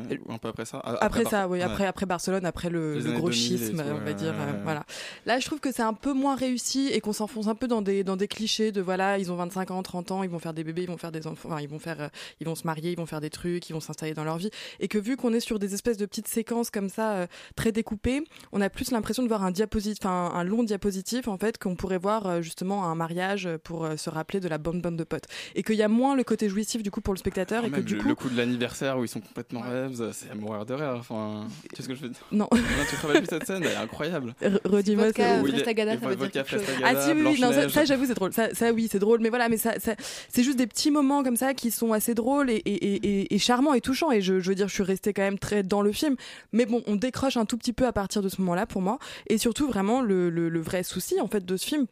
[0.09, 0.81] et- ou un peu après ça.
[0.83, 1.63] Ah, Après, ça, Bar- oui, ouais.
[1.63, 4.53] après, après Barcelone, après le, le gros 2000 et schisme, tout, on va dire, ouais,
[4.55, 4.85] euh, voilà.
[5.25, 7.81] Là, je trouve que c'est un peu moins réussi et qu'on s'enfonce un peu dans
[7.81, 10.53] des dans des clichés de voilà, ils ont 25 ans, 30 ans, ils vont faire
[10.53, 12.07] des bébés, ils vont faire des enfants, enfin, ils vont faire, euh,
[12.39, 14.49] ils vont se marier, ils vont faire des trucs, ils vont s'installer dans leur vie,
[14.79, 17.71] et que vu qu'on est sur des espèces de petites séquences comme ça euh, très
[17.71, 21.57] découpées, on a plus l'impression de voir un diapositive, enfin un long diapositif en fait
[21.57, 24.79] qu'on pourrait voir euh, justement à un mariage pour euh, se rappeler de la bonne
[24.81, 27.19] bande de potes, et qu'il y a moins le côté jouissif du coup pour le
[27.19, 30.11] spectateur et que du le, coup le coup de l'anniversaire où ils sont complètement rêves,
[30.13, 30.95] c'est à mourir de rire.
[30.97, 32.21] Enfin, tu sais ce que je veux dire?
[32.31, 32.47] Non.
[32.51, 34.33] tu te rappelles plus cette scène, elle est incroyable.
[34.65, 36.57] Redis-moi Vodka, ça.
[36.83, 38.33] Ah si oui, non, ça, ça, j'avoue c'est drôle.
[38.33, 39.95] Ça, ça, oui c'est drôle, mais voilà, mais ça, ça-
[40.29, 43.35] c'est juste des petits moments comme ça qui sont assez drôles et, et, et, et-
[43.35, 44.11] et charmants et touchants.
[44.11, 46.15] Et je, je veux dire, je suis restée quand même très dans le film,
[46.53, 48.99] mais bon, on décroche un tout petit peu à partir de ce moment-là pour moi.
[49.27, 51.85] Et surtout vraiment le, le, le vrai souci en fait de ce film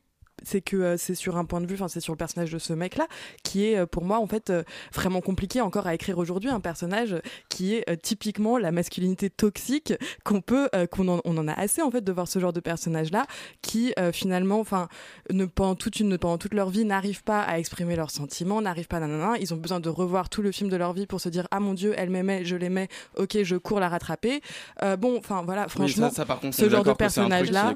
[0.46, 2.60] c'est que euh, c'est sur un point de vue, enfin c'est sur le personnage de
[2.60, 3.08] ce mec-là
[3.44, 6.60] qui est euh, pour moi en fait euh, vraiment compliqué encore à écrire aujourd'hui, un
[6.60, 7.16] personnage
[7.50, 11.54] qui est euh, typiquement la masculinité toxique qu'on peut, euh, qu'on en, on en a
[11.54, 13.26] assez en fait de voir ce genre de personnage-là
[13.62, 14.88] qui euh, finalement, enfin
[15.32, 18.88] ne pendant toute une, pendant toute leur vie n'arrivent pas à exprimer leurs sentiments, n'arrivent
[18.88, 21.30] pas, nanana, ils ont besoin de revoir tout le film de leur vie pour se
[21.30, 24.42] dire ah mon dieu elle m'aimait, je l'aimais, ok je cours la rattraper.
[24.84, 26.98] Euh, bon, enfin voilà, franchement, ça, par contre, on ce genre de qui-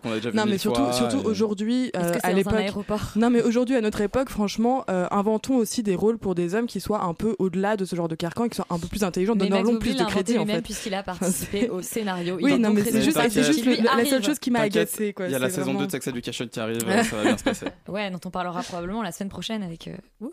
[0.09, 2.53] déjà vu non mais surtout, fois, surtout et- aujourd'hui euh, à l'époque.
[2.59, 6.55] Aéroport Non, mais aujourd'hui, à notre époque, franchement, euh, inventons aussi des rôles pour des
[6.55, 8.79] hommes qui soient un peu au-delà de ce genre de carcan et qui soient un
[8.79, 10.61] peu plus intelligents, donnons-leur plus de crédit en fait.
[10.61, 12.37] puisqu'il a participé au scénario.
[12.41, 15.13] Oui, a non, mais c'est juste, le- la seule chose qui m'a T'inquiète, agacé.
[15.13, 15.25] Quoi.
[15.27, 17.37] Il y a la saison vraiment- 2 de Sex Education qui arrive, ça va bien
[17.37, 17.65] se passer.
[17.87, 20.27] Ouais, dont on parlera probablement la semaine prochaine avec euh,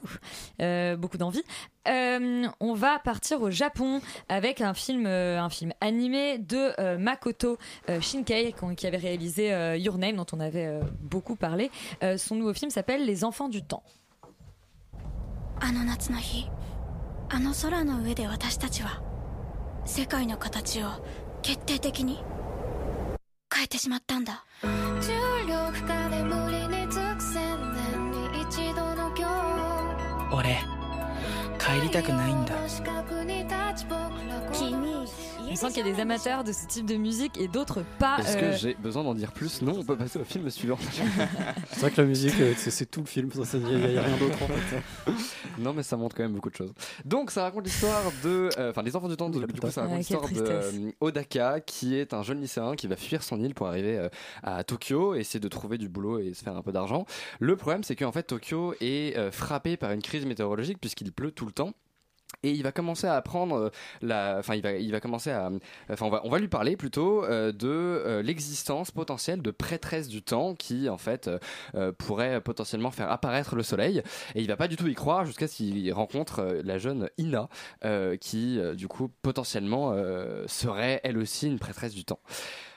[0.60, 1.42] euh, beaucoup d'envie.
[1.88, 6.98] Euh, on va partir au Japon avec un film, euh, un film animé de euh,
[6.98, 7.58] Makoto
[7.88, 11.70] euh, Shinkei qu'on- qui avait réalisé euh, Your Name dont on avait euh, beaucoup parlé.
[12.16, 13.82] Euh, son nouveau film s'appelle Les Enfants du Temps.
[15.58, 16.50] あの夏の日
[17.30, 19.02] あの空の上で私たちは
[19.86, 20.88] 世界の形を
[21.40, 22.22] 決定的に
[23.52, 24.68] 変えてしまったんだ重
[25.48, 27.58] 力下で無理に尽くせん
[27.90, 30.58] 年に一度の今日俺
[31.58, 32.54] 入りたくないんだ
[35.48, 38.18] On sent qu'il y a des amateurs de ce type de musique et d'autres pas.
[38.18, 39.62] Est-ce euh, que j'ai besoin d'en dire plus?
[39.62, 40.78] Non, on peut passer au film suivant.
[41.70, 43.30] C'est vrai que la musique, euh, c'est tout le film.
[43.34, 45.12] Il n'y a, rien d'autre en fait.
[45.58, 46.72] non, mais ça montre quand même beaucoup de choses.
[47.04, 48.50] Donc, ça raconte l'histoire de.
[48.58, 51.94] euh, Enfin, les enfants du temps, du coup, ça raconte l'histoire de euh, Odaka, qui
[51.96, 54.08] est un jeune lycéen qui va fuir son île pour arriver euh,
[54.42, 57.06] à Tokyo, essayer de trouver du boulot et se faire un peu d'argent.
[57.40, 61.30] Le problème, c'est qu'en fait, Tokyo est euh, frappé par une crise météorologique puisqu'il pleut
[61.30, 61.72] tout le temps.
[62.42, 63.70] Et il va commencer à apprendre euh,
[64.02, 65.50] la, enfin il va, il va commencer à,
[65.90, 70.08] enfin on va, on va lui parler plutôt euh, de euh, l'existence potentielle de prêtresses
[70.08, 71.30] du temps qui en fait
[71.98, 74.02] pourraient potentiellement faire apparaître le soleil.
[74.34, 77.48] Et il va pas du tout y croire jusqu'à ce qu'il rencontre la jeune Ina
[78.20, 79.94] qui du coup potentiellement
[80.46, 82.20] serait elle aussi une prêtresse du temps.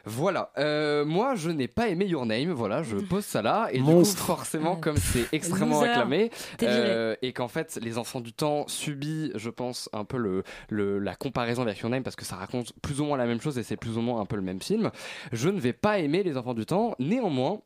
[0.06, 3.80] Voilà, Euh, moi je n'ai pas aimé Your Name, voilà, je pose ça là, et
[3.80, 4.16] Monstre.
[4.16, 5.90] du coup forcément comme c'est extrêmement Loser.
[5.92, 6.32] acclamé,
[6.64, 11.00] euh, et qu'en fait les enfants du temps subit, je pense, un peu le, le-
[11.00, 13.58] la comparaison avec Your Name parce que ça raconte plus ou moins la même chose
[13.58, 14.92] et c'est plus ou moins un peu le même film.
[15.32, 17.60] Je ne vais pas aimer les enfants du temps, néanmoins.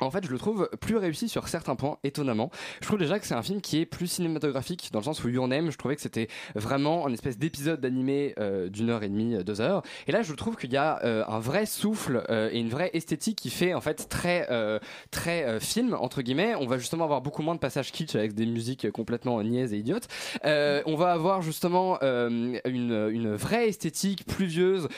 [0.00, 2.50] En fait, je le trouve plus réussi sur certains points, étonnamment.
[2.80, 5.28] Je trouve déjà que c'est un film qui est plus cinématographique, dans le sens où
[5.28, 9.08] Your Name, je trouvais que c'était vraiment un espèce d'épisode d'animé euh, d'une heure et
[9.08, 9.82] demie, euh, deux heures.
[10.06, 13.38] Et là, je trouve qu'il y a euh, un vrai souffle et une vraie esthétique
[13.38, 14.48] qui fait en fait très,
[15.10, 16.54] très film, entre guillemets.
[16.58, 19.78] On va justement avoir beaucoup moins de passages kitsch avec des musiques complètement niaises et
[19.78, 20.08] idiotes.
[20.44, 24.88] On va avoir justement une, vraie esthétique pluvieuse,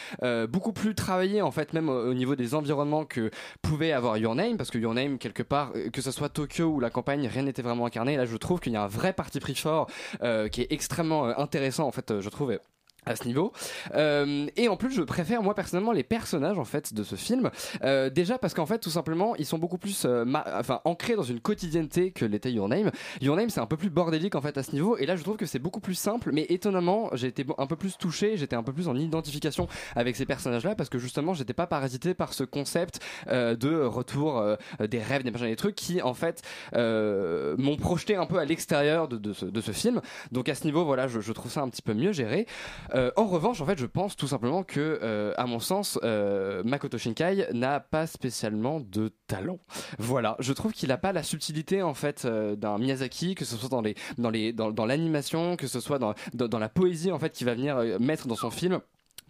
[0.49, 3.31] beaucoup plus travaillée en fait, même au, au niveau des environnements que
[3.63, 6.67] pouvait avoir Your Name, parce que Your Name, quelque part, euh, que ce soit Tokyo
[6.67, 8.17] ou la campagne, rien n'était vraiment incarné.
[8.17, 9.89] Là, je trouve qu'il y a un vrai parti pris fort
[10.23, 12.59] euh, qui est extrêmement euh, intéressant, en fait, je trouve
[13.07, 13.53] à ce niveau.
[13.95, 17.51] Euh, et en plus je préfère moi personnellement les personnages en fait de ce film.
[17.83, 20.25] Euh, déjà parce qu'en fait tout simplement ils sont beaucoup plus euh,
[20.59, 22.91] enfin ancrés dans une quotidienneté que l'était Your Name.
[23.21, 24.97] Your Name c'est un peu plus bordélique en fait à ce niveau.
[24.97, 26.31] Et là je trouve que c'est beaucoup plus simple.
[26.33, 30.17] Mais étonnamment j'ai été un peu plus touché j'étais un peu plus en identification avec
[30.17, 34.39] ces personnages là parce que justement j'étais pas parasité par ce concept euh, de retour
[34.39, 36.43] euh, des rêves des machins des trucs qui en fait
[36.75, 40.01] euh, m'ont projeté un peu à l'extérieur de, de ce, de ce film.
[40.33, 42.47] Donc à ce niveau voilà je, je trouve ça un petit peu mieux géré
[42.95, 46.63] euh, en revanche, en fait, je pense tout simplement que, euh, à mon sens, euh,
[46.65, 49.59] Makoto Shinkai n'a pas spécialement de talent.
[49.99, 53.69] Voilà, je trouve qu'il n'a pas la subtilité en fait d'un Miyazaki, que ce soit
[53.69, 57.19] dans les, dans les, dans, l'animation, que ce soit dans, dans, dans la poésie en
[57.19, 58.81] fait qu'il va venir mettre dans son film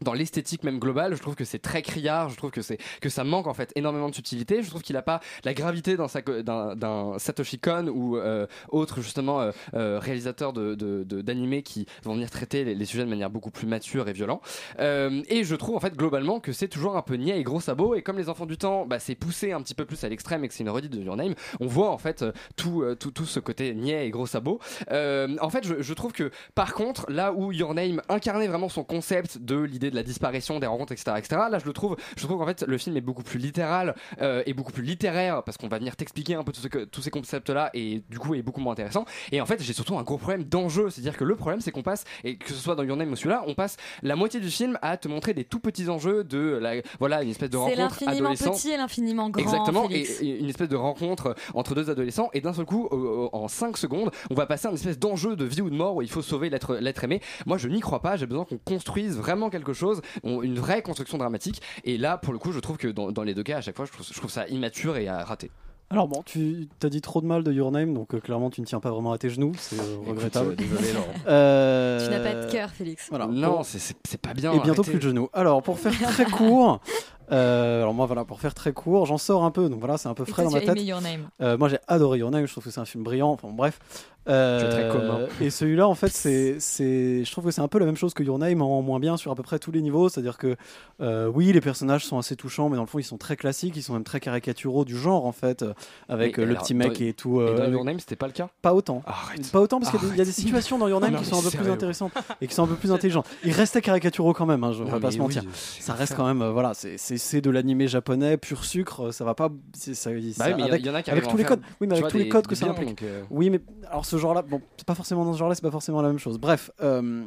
[0.02, 3.08] dans l'esthétique même globale, je trouve que c'est très criard, je trouve que c'est que
[3.08, 4.62] ça manque en fait énormément de subtilité.
[4.62, 9.40] Je trouve qu'il a pas la gravité d'un d'un Satoshi Kon ou euh, autre justement
[9.40, 10.74] euh, euh, réalisateur de
[11.22, 14.40] d'animés qui vont venir traiter les, sujets de manière beaucoup plus mature et violent.
[14.78, 17.94] Et je trouve en fait globalement que c'est toujours un peu niais et gros sabot.
[17.94, 20.44] Et comme les enfants du temps, bah, c'est poussé un petit peu plus à l'extrême
[20.44, 22.24] et que c'est une redite de Your Name, on voit en fait
[22.56, 24.58] tout tout tout ce côté niais et gros sabot.
[24.90, 28.84] En fait, je, je trouve que par contre, là où Your Name incarnait vraiment son
[28.84, 32.24] concept de l'idée de la disparition des rencontres, etc., etc., là je le trouve, je
[32.24, 35.56] trouve qu'en fait le film est beaucoup plus littéral euh, et beaucoup plus littéraire parce
[35.56, 38.34] qu'on va venir t'expliquer un peu tout ce que- tous ces concepts-là et du coup
[38.34, 39.04] est beaucoup moins intéressant.
[39.32, 41.82] Et en fait, j'ai surtout un gros problème d'enjeu, c'est-à-dire que le problème c'est qu'on
[41.82, 44.50] passe et que ce soit dans Your Name ou celui-là, on passe la moitié du
[44.50, 47.62] film à te montrer des tout petits enjeux de la, voilà une espèce de C'est
[47.62, 48.52] rencontre l'infiniment adolescent.
[48.52, 49.42] petit et l'infiniment grand.
[49.42, 53.48] Exactement, et, une espèce de rencontre entre deux adolescents, et d'un seul coup, euh, en
[53.48, 56.02] 5 secondes, on va passer à une espèce d'enjeu de vie ou de mort où
[56.02, 57.20] il faut sauver l'être l'être aimé.
[57.46, 60.82] Moi, je n'y crois pas, j'ai besoin qu'on construise vraiment quelque chose, on- une vraie
[60.82, 63.58] construction dramatique, et là, pour le coup, je trouve que dans, dans les deux cas,
[63.58, 65.50] à chaque fois, je trouve, je trouve ça immature et à rater.
[65.90, 68.60] Alors bon, tu as dit trop de mal de Your Name, donc euh, clairement tu
[68.62, 70.52] ne tiens pas vraiment à tes genoux, c'est euh, regrettable.
[70.52, 71.06] euh, désolé, Laurent.
[71.28, 73.06] Euh, Tu n'as pas de cœur, Félix.
[73.10, 73.26] Voilà.
[73.26, 74.52] Non, c'est- pas bien.
[74.52, 74.90] Et bientôt arrêtez.
[74.92, 75.28] plus de genoux.
[75.34, 76.80] Alors pour faire très court,
[77.32, 80.08] euh, alors moi voilà pour faire très court, j'en sors un peu, donc voilà c'est
[80.08, 80.70] un peu frais dans ma tête.
[80.70, 81.28] aimé Your Name.
[81.40, 83.30] Euh, moi j'ai adoré Your Name, je trouve que c'est un film brillant.
[83.30, 83.78] Enfin bref.
[84.26, 85.26] Euh, très commun.
[85.42, 88.14] Et celui-là en fait c'est c'est je trouve que c'est un peu la même chose
[88.14, 90.56] que Your Name en moins bien sur à peu près tous les niveaux, c'est-à-dire que
[91.02, 93.76] euh, oui les personnages sont assez touchants, mais dans le fond ils sont très classiques,
[93.76, 95.62] ils sont même très caricaturaux du genre en fait,
[96.08, 97.42] avec Mais euh, le alors, petit mec dans- et tout.
[97.42, 98.48] et dans Your Name, c'était pas le cas?
[98.62, 99.02] Pas autant.
[99.06, 99.50] Arrête.
[99.52, 100.34] Pas autant parce qu'il y a des- il y, a des Arrête.
[100.40, 102.68] situations dans Your Name Non, qui sont un peu plus intéressantes et qui sont un
[102.68, 103.26] peu plus intelligentes.
[103.44, 105.42] Ils restaient caricaturaux quand même, hein, je, on Non, va pas se mentir.
[105.52, 109.34] ça reste quand même, euh, voilà, c'est- c'est de l'animé japonais pur sucre, ça va
[109.34, 109.50] pas.
[109.74, 111.44] Ça, Bah oui, mais avec, il y en a qui avec arrivent à tous les
[111.44, 111.60] codes.
[111.80, 112.88] Oui, mais avec tous les des- codes que ça implique.
[112.88, 113.22] donc, euh.
[113.30, 116.02] Oui, mais alors ce genre-là, bon, c'est pas forcément dans ce genre-là, c'est pas forcément
[116.02, 116.38] la même chose.
[116.38, 117.24] Bref, euh,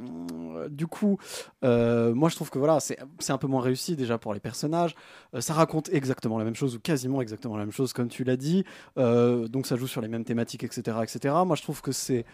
[0.70, 1.18] du coup,
[1.64, 2.98] euh, moi je trouve que voilà, c'est
[3.30, 4.96] un peu moins réussi déjà pour les personnages.
[5.34, 8.24] Euh, ça raconte exactement la même chose ou quasiment exactement la même chose, comme tu
[8.24, 8.64] l'as dit.
[8.98, 11.36] Donc ça joue sur les mêmes thématiques, etc., etc.
[11.46, 12.26] Moi je trouve que c'est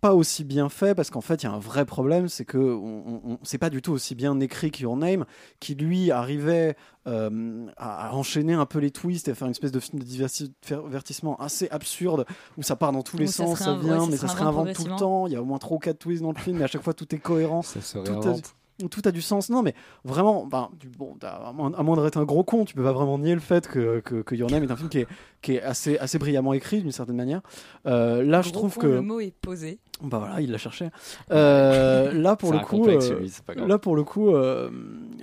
[0.00, 2.58] pas aussi bien fait parce qu'en fait il y a un vrai problème c'est que
[2.58, 5.24] on, on- c'est pas du tout aussi bien écrit que Your Name
[5.58, 9.52] qui lui arrivait euh, à, à enchaîner un peu les twists et à faire une
[9.52, 10.52] espèce de film de diverti-
[10.86, 12.26] divertissement assez absurde
[12.58, 14.36] où ça part dans tous les sens se ça vient ouais, ça mais ça se
[14.36, 16.38] réinvente tout le temps il y a au moins 3 ou 4 twists dans le
[16.38, 18.54] film mais à chaque fois tout est cohérent Ça se tout a, réinvente.
[18.90, 22.44] Tout a du sens non mais vraiment ben, du- bon, à moins, d'être un gros
[22.44, 24.76] con tu peux pas vraiment nier le fait que, que, que Your Name est un
[24.76, 25.06] film qui est,
[25.40, 27.40] qui est assez, assez brillamment écrit d'une certaine manière
[27.86, 29.78] Euh, là je trouve con, que Le mot est posé.
[30.02, 30.90] bah voilà, il l'a cherché.
[31.30, 34.70] Euh, là pour le coup, complexe, euh, là pour le coup, euh,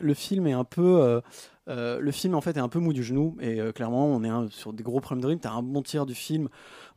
[0.01, 1.21] le film est un peu, euh,
[1.69, 4.23] euh, le film en fait est un peu mou du genou et euh, clairement on
[4.23, 5.41] est un- sur des gros problèmes de rythme.
[5.41, 6.49] T'as un bon tiers du film,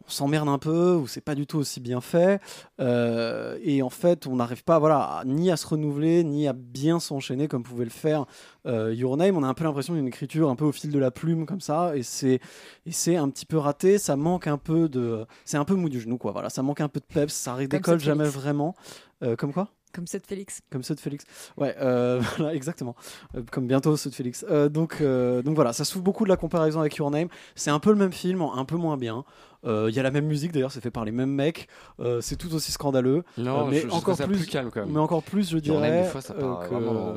[0.05, 2.41] on s'emmerde un peu ou c'est pas du tout aussi bien fait
[2.81, 6.53] Euh, et en fait on n'arrive pas, voilà, à- ni à se renouveler ni à
[6.53, 8.27] bien s'enchaîner comme pouvait le faire
[8.67, 9.37] euh, Your Name.
[9.37, 11.61] On a un peu l'impression d'une écriture un peu au fil de la plume comme
[11.61, 12.41] ça et c'est
[12.87, 13.99] et c'est un petit peu raté.
[13.99, 16.33] Ça manque un peu de, c'est un peu mou du genou quoi.
[16.33, 17.33] Voilà, ça manque un peu de peps.
[17.35, 18.75] Ça redécolle Seth jamais vraiment.
[19.23, 19.69] Euh, comme quoi?
[19.97, 20.61] Comme Seth Félix.
[20.71, 21.25] comme ceux de Félix.
[21.57, 22.95] Ouais, euh, voilà, exactement.
[23.35, 24.45] Euh, comme bientôt ceux de Félix.
[24.51, 27.29] Euh, donc, euh, donc voilà, ça souffre beaucoup de la comparaison avec Your Name.
[27.55, 29.25] C'est un peu le même film, un peu moins bien.
[29.65, 31.67] Euh, Il y a la même musique d'ailleurs, c'est fait par les mêmes mecs.
[31.99, 33.25] Euh, c'est tout aussi scandaleux.
[33.39, 34.91] Non, Euh, mais je- je encore plus, plus calme, quand même.
[34.93, 36.03] Mais encore plus, je Your Name, dirais.
[36.05, 37.15] des fois, ça euh, part que- vraiment-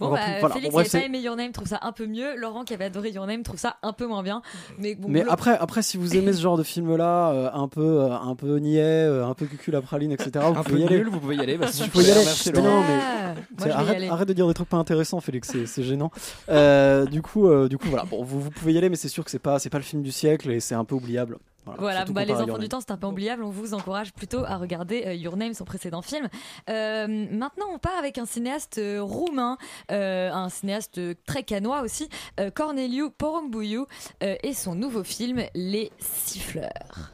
[0.00, 0.54] Bon, bah, plus- voilà.
[0.54, 2.36] Félix Bon, bref, qui avait c'est- pas aimé Your Name trouve ça un peu mieux.
[2.36, 4.42] Laurent qui avait adoré Your Name trouve ça un peu moins bien.
[4.78, 7.66] Mais bon, Mais glo- après, après, si vous aimez ce genre de film-là, euh, un
[7.68, 10.76] peu, euh, un peu niais, euh, un peu cucul à praline, etc., vous Un pouvez
[10.76, 10.98] peu y aller.
[10.98, 12.24] nul, vous pouvez y aller, bah, Vous super, pouvez y aller.
[12.54, 12.68] Laurent.
[12.68, 13.34] non, mais Ah,
[13.66, 14.08] moi, arrête, aller.
[14.08, 16.10] arrête de dire des trucs pas intéressants, Félix, c'est c'est gênant.
[16.48, 18.04] Euh, du coup, euh, du coup, voilà.
[18.04, 19.84] Bon, vous, vous pouvez y aller, mais c'est sûr que c'est pas, c'est pas le
[19.84, 21.38] film du siècle et c'est un peu oubliable.
[21.78, 23.42] Voilà, bah, les enfants du temps, c'est un peu oubliable.
[23.42, 26.28] On vous encourage plutôt à regarder euh, Your Name, son précédent film.
[26.70, 29.58] Euh, maintenant, on part avec un cinéaste euh, roumain,
[29.90, 32.08] euh, un cinéaste très canois aussi,
[32.40, 33.86] euh, Corneliu Porumboiu,
[34.22, 37.12] euh, et son nouveau film, Les Siffleurs.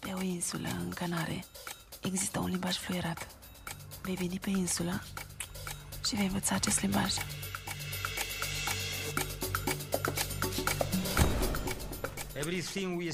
[0.00, 1.44] Pe o insulă, în Canare,
[2.04, 3.26] există un limbaj fluierat.
[4.02, 5.02] Vei veni pe insulă
[6.06, 7.12] și vei învăța acest limbaj.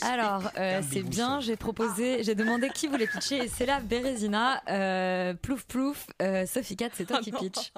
[0.02, 4.62] Alors, euh, c'est bien, j'ai proposé, j'ai demandé qui voulait pitcher, et c'est là Bérésina,
[4.68, 7.72] euh, plouf plouf, euh, Sophie Cat, c'est toi qui pitch.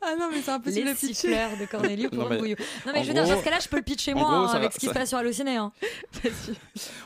[0.00, 1.14] Ah non, mais c'est impossible Les de pitcher.
[1.14, 2.38] siffleurs de Corneliu Non, mais-.
[2.38, 4.48] Non, mais je veux dire, dans ce cas-là, je peux le pitcher moi, gros, hein,
[4.48, 5.56] ça avec va- ce qui ça- se passe sur Allociné.
[5.56, 5.72] Hein.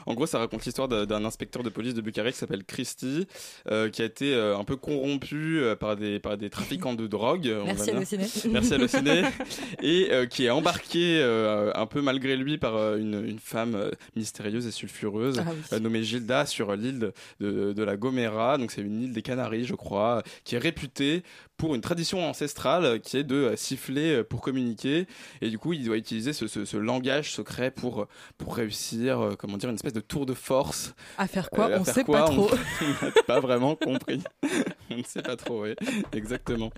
[0.07, 3.27] En gros, ça raconte l'histoire d'un- inspecteur de police de Bucarest qui s'appelle Christy,
[3.71, 7.07] euh, qui a été euh, un peu corrompu euh, par des, par des trafiquants de
[7.07, 7.51] drogue.
[7.65, 7.91] Merci.
[7.91, 8.27] Allociné.
[8.51, 9.23] Merci Allociné.
[9.83, 13.75] et euh, qui est embarqué euh, un peu malgré lui par euh, une, une femme
[13.77, 15.57] euh, mystérieuse et sulfureuse Ah oui.
[15.73, 18.59] euh, nommée Gilda sur l'île de, la Gomera.
[18.59, 21.23] Donc c'est une île des Canaries, je crois, qui est réputée
[21.57, 25.07] pour une tradition ancestrale euh, qui est de euh, siffler euh, pour communiquer.
[25.41, 29.35] Et du coup, il doit utiliser ce, ce- ce langage secret pour, pour réussir, euh,
[29.39, 30.95] comment dire, une espèce de tour de force.
[31.17, 31.69] À faire quoi?
[31.71, 32.25] Euh, à On sait quoi?
[32.25, 32.51] pas trop.
[32.51, 34.21] On n'a pas vraiment compris.
[34.91, 35.75] on ne sait pas trop, oui.
[36.13, 36.73] Exactement.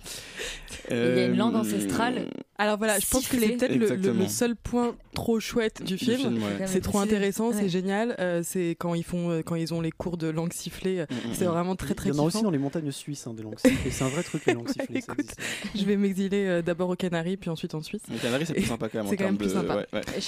[0.91, 2.29] Il y a une langue Euh, ancestrale.
[2.59, 6.19] Alors voilà, je pense que c'est peut-être le, seul point trop chouette du Du film.
[6.19, 6.66] film, ouais.
[6.67, 7.55] C'est trop intéressant, Ouais.
[7.59, 8.17] c'est génial.
[8.19, 11.07] Euh, c'est quand ils font, euh, quand ils ont les cours de langue sifflée, euh,
[11.11, 11.49] Mm, mm, c'est mm.
[11.49, 13.59] vraiment très très Il y en a aussi dans les montagnes suisses, hein, des langues
[13.59, 13.91] sifflées.
[13.91, 14.99] C'est un vrai truc, les langues sifflées.
[14.99, 15.27] Écoute,
[15.75, 18.03] je vais m'exiler euh, d'abord aux Canaries, puis ensuite en Suisse.
[18.11, 19.07] Les Canaries, c'est plus sympa quand même.
[19.09, 19.77] C'est quand même plus de- sympa.
[19.77, 19.87] ouais,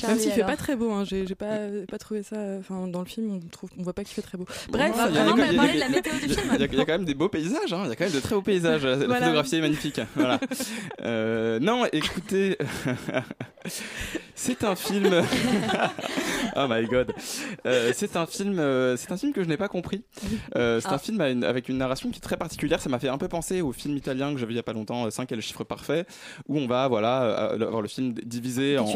[0.08, 2.36] Même s'il fait pas très beau, hein, j'ai pas, pas trouvé ça.
[2.58, 4.46] Enfin, dans le film, on trouve, on voit pas qu'il fait très beau.
[4.70, 6.52] Bref, on va parler de la météo du il y a- film.
[6.54, 7.82] Il y, a- quand même des beaux paysages, hein.
[7.84, 8.84] il y a quand même de très beaux paysages.
[8.84, 10.00] La photographie est magnifique.
[10.14, 10.40] Voilà.
[11.60, 12.56] Non, écoutez,
[14.34, 15.10] c'est un film.
[16.56, 17.12] oh my god.
[17.66, 18.58] Euh, c'est un film.
[18.58, 20.02] euh, c'est un film que je n'ai pas compris.
[20.56, 20.94] Euh, c'est Ah.
[20.94, 22.80] un film à une- avec une narration qui est très particulière.
[22.80, 24.72] Ça m'a fait un peu penser au film italien que j'avais il y a pas
[24.72, 26.04] longtemps, 5 et le chiffre parfait,
[26.48, 28.86] où on va voilà avoir le film divisé en,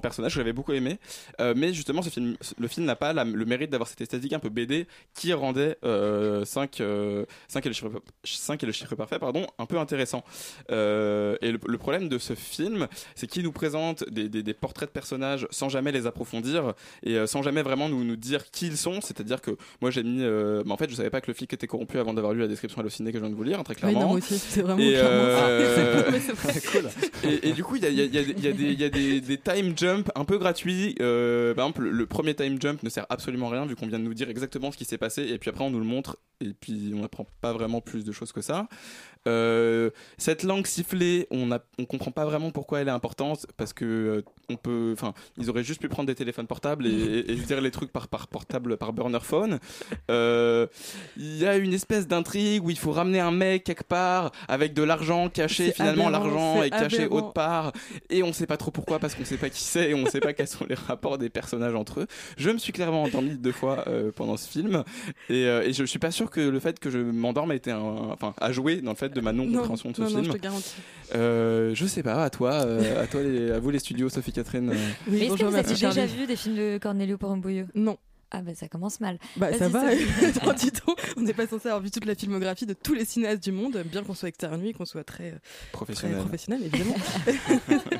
[0.00, 0.98] personnages que j'avais beaucoup aimé.
[1.56, 4.38] Mais justement, ce film, le film n'a pas la- le mérite d'avoir cette esthétique un
[4.38, 7.26] peu BD qui rendait 5 et, le
[7.72, 7.90] chiffre,
[8.24, 10.24] 5 et le chiffre parfait pardon, un peu intéressant.
[10.68, 10.72] Et
[11.52, 14.92] le, le problème de ce film, c'est qu'il nous présente des, des- des portraits de
[14.92, 18.76] personnages sans jamais les approfondir et euh, sans jamais vraiment nous, nous dire qui ils
[18.76, 19.00] sont.
[19.00, 20.18] C'est-à-dire que moi j'ai mis.
[20.22, 22.40] euh, bah, en fait, je savais pas que le flic était corrompu avant d'avoir lu
[22.40, 24.00] la description hallucinée que je viens de vous lire, hein, très Oui, clairement.
[24.00, 25.46] non, moi aussi, c'est vraiment Et, clairement ça.
[25.46, 26.60] euh, Mais c'est vrai.
[26.72, 27.30] cool.
[27.30, 28.44] Et, et du coup, il y a, il y a- il y a des- il
[28.44, 30.94] y a des, il y a des- des time jumps un peu gratuits.
[31.00, 33.86] Euh, par exemple, le, le premier time jump ne sert absolument à rien vu qu'on
[33.86, 35.84] vient de nous dire exactement ce qui s'est passé et puis après on nous le
[35.84, 38.66] montre et puis on n'apprend pas vraiment plus de choses que ça.
[39.28, 43.84] Euh, cette langue sifflée, on on comprend pas vraiment pourquoi elle est importante parce que
[43.84, 44.90] euh, on peu.
[44.92, 46.90] Enfin, ils auraient juste pu prendre des téléphones portables et,
[47.28, 49.58] et- dire les trucs par, par portable, par burner phone.
[50.10, 50.66] Euh,
[51.16, 54.74] Il y a une espèce d'intrigue où il faut ramener un mec quelque part avec
[54.74, 55.72] de l'argent caché.
[55.72, 57.72] Finalement, l'argent est caché autre part
[58.10, 60.20] et on sait pas trop pourquoi parce qu'on sait pas qui c'est et on sait
[60.20, 62.06] pas quels sont les rapports des personnages entre eux.
[62.36, 63.84] Je me suis clairement endormi deux fois
[64.16, 64.84] pendant ce film
[65.28, 68.34] et, et je suis pas sûr que le fait que je m'endorme a été enfin,
[68.40, 70.26] à jouer dans le fait de ma non compréhension de ce non, non, film.
[70.32, 70.74] je te garantis.
[71.14, 74.32] Euh, je sais pas, à toi, euh, à toi, les- à vous les studios, Sophie
[74.32, 74.70] Catherine.
[74.70, 74.74] euh.
[75.08, 77.96] Mais est-ce que vous avez déjà vu des films de Cornelio Porumboyo Non.
[78.34, 79.18] Ah bah ça commence mal.
[79.36, 79.80] Bah Vas-y, ça va.
[80.26, 83.04] Attends, dis donc, on n'est pas censé avoir vu toute la filmographie de tous les
[83.04, 85.38] cinéastes du monde, bien qu'on soit extérieur nuit, qu'on soit très euh,
[85.72, 86.16] Professionnel.
[86.16, 86.94] très professionnel évidemment.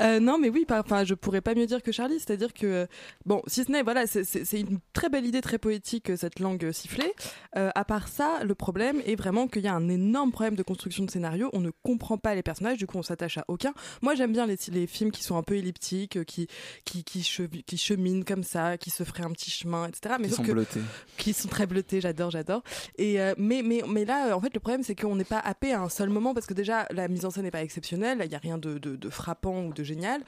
[0.00, 2.66] Euh, non mais oui, par- enfin je pourrais pas mieux dire que Charlie, c'est-à-dire que
[2.66, 2.86] euh,
[3.26, 6.40] bon, si ce n'est voilà, c'est- c'est c'est une très belle idée, très poétique cette
[6.40, 7.12] langue sifflée.
[7.56, 10.62] Euh, à part ça, le problème est vraiment qu'il y a un énorme problème de
[10.62, 11.50] construction de scénario.
[11.52, 13.74] On ne comprend pas les personnages, du coup on s'attache à aucun.
[14.00, 16.48] Moi j'aime bien les, les films qui sont un peu elliptiques, qui
[16.84, 20.16] qui qui, chev- qui cheminent comme ça, qui se feraient un petit chemin, etc.
[20.20, 20.80] Mais Qui sont que- bleutés.
[21.16, 22.62] qui sont très bleutés, j'adore, j'adore.
[22.98, 25.38] Et euh, mais mais mais là, euh, en fait, le problème c'est qu'on n'est pas
[25.40, 28.20] happé à un seul moment parce que déjà la mise en scène n'est pas exceptionnelle,
[28.24, 30.22] il y a rien de, de, de frappant ou de génial.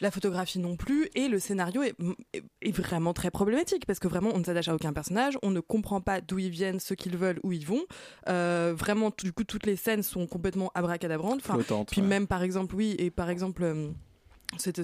[0.00, 1.96] La photographie non plus et le scénario est,
[2.32, 5.50] est- est vraiment très problématique parce que vraiment on ne s'attache à aucun personnage, on
[5.50, 7.82] ne comprend pas d'où ils viennent, ce qu'ils veulent, où ils vont.
[8.28, 11.40] Euh, vraiment, du coup, toutes les scènes sont complètement abracadabrantes.
[11.44, 11.58] Enfin,
[11.90, 12.06] puis ouais.
[12.06, 13.64] même par exemple, oui, et par exemple.
[13.64, 13.88] euh,
[14.56, 14.78] c'est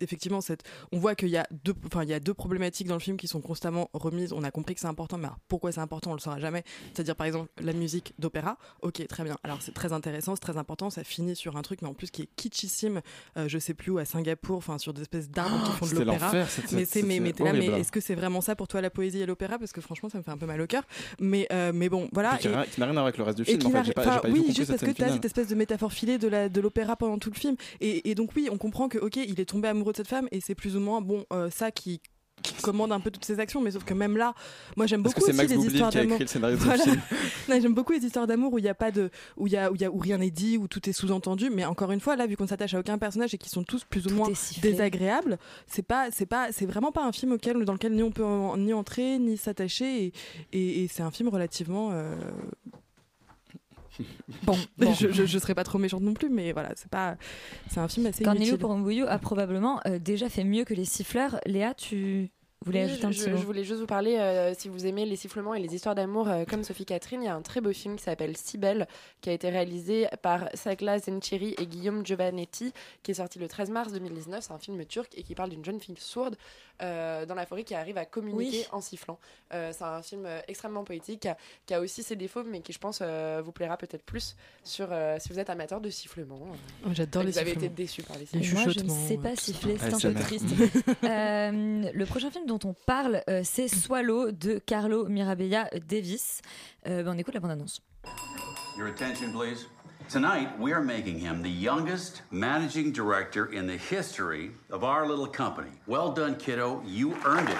[0.00, 0.62] effectivement cette
[0.92, 3.16] on voit qu'il y a deux enfin il y a deux problématiques dans le film
[3.16, 4.32] qui sont constamment remises.
[4.32, 6.62] On a compris que c'est important mais alors, pourquoi c'est important on le saura jamais.
[6.94, 8.58] C'est-à-dire par exemple la musique d'opéra.
[8.82, 9.36] Ok très bien.
[9.42, 12.10] Alors c'est très intéressant c'est très important ça finit sur un truc mais en plus
[12.10, 13.00] qui est kitschissime.
[13.36, 16.00] Euh, je sais plus où à Singapour enfin sur des espèces d'arbres qui font de
[16.04, 16.32] l'opéra.
[16.72, 19.20] mais c'est mais, mais là mais est-ce que c'est vraiment ça pour toi la poésie
[19.20, 19.58] et l'opéra?
[19.58, 20.84] Parce que franchement ça me fait un peu mal au cœur.
[21.18, 23.24] Mais euh, mais bon voilà qui Et- n'a qui n'a rien à voir avec le
[23.24, 23.66] reste du film.
[23.66, 26.28] En fait, pas, oui, juste parce que tu as cette espèce de métaphore filée de
[26.28, 27.56] la de l'opéra pendant tout le film.
[27.80, 30.28] Et, et donc oui, on comprend que ok, il est tombé amoureux de cette femme
[30.32, 32.00] et c'est plus ou moins bon euh, ça qui
[32.40, 34.32] qui commande un peu toutes ses actions mais sauf que même là
[34.76, 36.18] moi j'aime Parce que beaucoup c'est aussi Max les Boublil histoires d'amour.
[36.56, 37.60] Voilà.
[37.60, 39.72] j'aime beaucoup les histoires d'amour où il y a pas de où il y a
[39.72, 41.98] où il y a où rien n'est dit où tout est sous-entendu mais encore une
[41.98, 44.28] fois là vu qu'on s'attache à aucun personnage et qui sont tous plus ou moins
[44.62, 45.36] désagréables
[45.66, 48.24] c'est pas c'est pas c'est vraiment pas un film auquel dans lequel ni on peut
[48.24, 50.12] en- ni entrer ni s'attacher et,
[50.52, 52.14] et, et c'est un film relativement euh,
[54.44, 54.92] Bon, Bon.
[54.94, 57.16] je, je, je serais pas trop méchante non plus, mais voilà, c'est pas,
[57.70, 58.56] c'est un film assez Cornelio.
[58.56, 61.40] Porumboyo a probablement euh, déjà fait mieux que les siffleurs.
[61.46, 62.30] Léa, tu
[62.66, 65.06] Oui, ajouter un je, petit mot je voulais juste vous parler, euh, si vous aimez
[65.06, 67.60] les sifflements et les histoires d'amour euh, comme Sophie Catherine, il y a un très
[67.60, 68.88] beau film qui s'appelle Cybelle,
[69.20, 73.70] qui a été réalisé par Sakla Zenchiri et Guillaume Giovannetti, qui est sorti le 13
[73.70, 74.42] mars 2019.
[74.44, 76.36] C'est un film turc et qui parle d'une jeune fille sourde
[76.82, 78.66] euh, dans la forêt qui arrive à communiquer Oui.
[78.72, 79.18] en sifflant.
[79.54, 81.36] Euh, c'est un film extrêmement poétique, qui a,
[81.66, 84.88] qui a aussi ses défauts, mais qui, je pense, euh, vous plaira peut-être plus sur,
[84.90, 86.40] euh, si vous êtes amateur de sifflement.
[86.84, 87.66] Oh, j'adore les Vous avez sifflements.
[87.66, 88.62] été déçus par les sifflements.
[88.64, 90.46] Moi, je ne sais pas siffler, c'est un peu triste.
[91.04, 96.42] Euh, le prochain film dont on parle, euh, c'est Swallow de Carlo Mirabella Davis.
[96.88, 97.80] Euh, ben, on écoute la bande-annonce.
[98.76, 99.66] Your attention, please.
[100.08, 105.26] Tonight, we are making him the youngest managing director in the history of our little
[105.26, 105.70] company.
[105.86, 106.82] Well done, kiddo.
[106.86, 107.56] You earned it.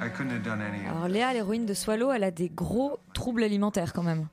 [0.00, 3.42] I couldn't have done any Alors Léa, l'héroïne de Swallow, elle a des gros troubles
[3.42, 4.28] alimentaires quand même.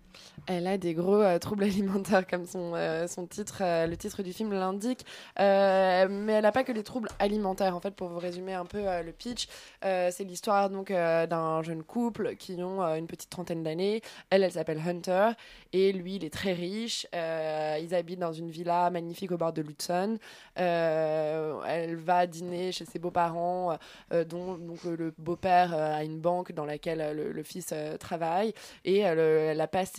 [0.48, 4.24] Elle a des gros euh, troubles alimentaires, comme son, euh, son titre, euh, le titre
[4.24, 5.06] du film l'indique.
[5.38, 7.76] Mais elle n'a pas que des troubles alimentaires.
[7.76, 9.48] En fait, pour vous résumer un peu le pitch,
[9.82, 14.02] c'est l'histoire donc d'un jeune couple qui ont une petite trentaine d'années.
[14.30, 15.32] Elle, elle s'appelle Hunter,
[15.74, 17.08] et lui, il est très riche.
[17.14, 20.18] Ils habitent dans une villa magnifique au bord de l'Hudson.
[20.56, 23.78] Elle va dîner chez ses beaux-parents,
[24.12, 28.54] dont donc, le, beau-père a une banque dans laquelle le, fils travaille,
[28.86, 29.92] et elle, elle a passe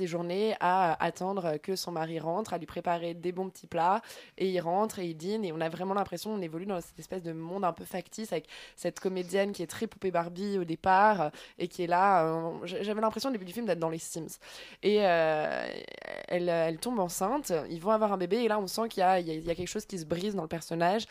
[0.61, 4.03] à attendre que son mari rentre, à lui préparer des bons petits plats,
[4.39, 6.99] et il rentre et il dîne, et on a vraiment l'impression, on évolue dans cette
[6.99, 10.65] espèce de monde un peu factice avec cette comédienne qui est très poupée Barbie au
[10.65, 13.99] départ, et qui est là, euh, j'avais l'impression au début du film d'être dans les
[13.99, 14.39] Sims.
[14.83, 15.67] Et euh,
[16.29, 19.23] elle, tombe enceinte, ils vont avoir un bébé, et là on sent qu'il y a
[19.55, 21.07] quelque chose qui se brise dans le personnage,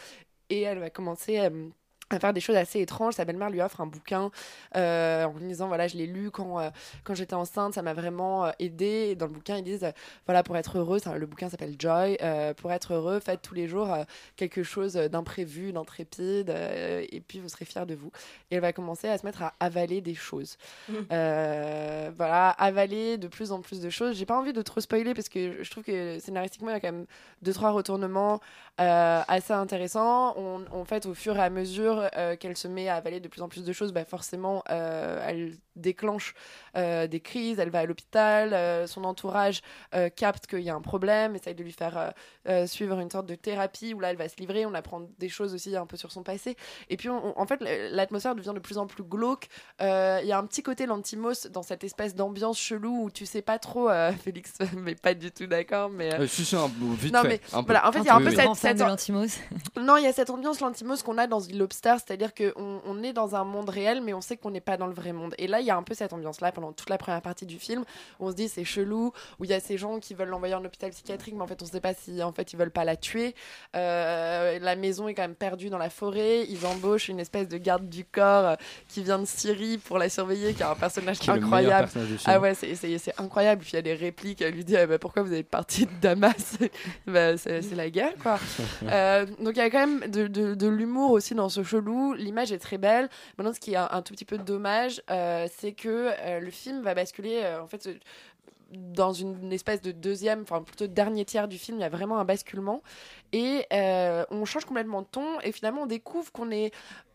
[0.50, 1.40] et elle va commencer...
[1.40, 1.70] euh,
[2.14, 3.14] à faire des choses assez étranges.
[3.16, 4.32] Sa belle-mère lui offre un bouquin
[4.76, 6.70] euh, en lui disant voilà je l'ai lu quand euh,
[7.04, 9.10] quand j'étais enceinte ça m'a vraiment euh, aidé.
[9.12, 9.92] Et dans le bouquin ils disent euh,
[10.26, 12.18] voilà pour être heureux ça- le bouquin s'appelle Joy
[12.58, 13.96] pour être heureux faites tous les jours
[14.36, 18.12] quelque chose d'imprévu, d'intrépide et puis vous serez fiers de vous.
[18.50, 20.58] Et elle va commencer à se mettre à avaler des choses.
[21.12, 24.16] Euh, voilà avaler de plus en plus de choses.
[24.18, 26.80] J'ai pas envie de trop spoiler parce que je trouve que scénaristiquement il y a
[26.80, 27.06] quand même
[27.42, 28.40] deux trois retournements
[28.78, 30.34] assez intéressants.
[30.38, 33.20] On, en fait au fur et à mesure mesure euh, qu'elle se met à avaler
[33.20, 36.34] de plus en plus de choses, bah forcément, euh, elle déclenche
[36.76, 39.62] euh, des crises, elle va à l'hôpital, euh, son entourage
[39.96, 42.10] euh, capte qu'il y a un problème, essaye de lui faire euh,
[42.50, 45.30] euh, suivre une sorte de thérapie où là elle va se livrer, on apprend des
[45.30, 46.56] choses aussi un peu sur son passé.
[46.90, 49.48] Et puis on- on- en fait l'atmosphère devient de plus en plus glauque.
[49.82, 53.26] Euh, Il y a un petit côté Lantimos dans cette espèce d'ambiance chelou où tu
[53.26, 56.14] sais pas trop, euh, Félix, mais pas du tout d'accord, mais...
[56.14, 57.68] euh, Euh, si, si, un- vite non fait, mais un peu.
[57.74, 58.36] voilà, en fait il y a un Oui, peu oui.
[58.36, 58.78] cette, cette-
[59.78, 61.52] non, il y a cette ambiance Lantimos qu'on a dans The
[62.00, 64.88] C'est-à-dire qu'on on est dans un monde réel, mais on sait qu'on n'est pas dans
[64.88, 65.34] le vrai monde.
[65.38, 67.60] Et là, il y a un peu cette ambiance-là pendant toute la première partie du
[67.60, 67.84] film,
[68.20, 70.56] où on se dit c'est chelou, où il y a ces gens qui veulent l'envoyer
[70.56, 72.72] en hôpital psychiatrique, mais en fait, on ne sait pas si en fait ils veulent
[72.72, 73.36] pas la tuer.
[73.76, 76.46] Euh, la maison est quand même perdue dans la forêt.
[76.50, 78.56] Ils embauchent une espèce de garde du corps euh,
[78.88, 81.90] qui vient de Syrie pour la surveiller, qui est un personnage Qui incroyable.
[81.90, 82.20] personnage.
[82.26, 83.62] Ah ouais, c'est- incroyable.
[83.62, 84.42] Puis il y a des répliques.
[84.42, 86.58] Elle lui dit ah bah, pourquoi vous êtes parti de Damas
[87.08, 88.38] Bah, C'est la guerre, quoi.
[88.84, 92.52] Euh, donc il y a quand même de, de- de l'humour aussi dans ce L'image
[92.52, 93.10] est très belle.
[93.38, 96.82] Maintenant, ce qui est un, tout petit peu dommage, euh, c'est que euh, le film
[96.82, 97.90] va basculer euh, en fait
[98.72, 101.78] dans une espèce de deuxième, enfin plutôt dernier tiers du film.
[101.78, 102.82] Il y a vraiment un basculement
[103.34, 106.72] et on change complètement de ton et finalement on découvre qu'on est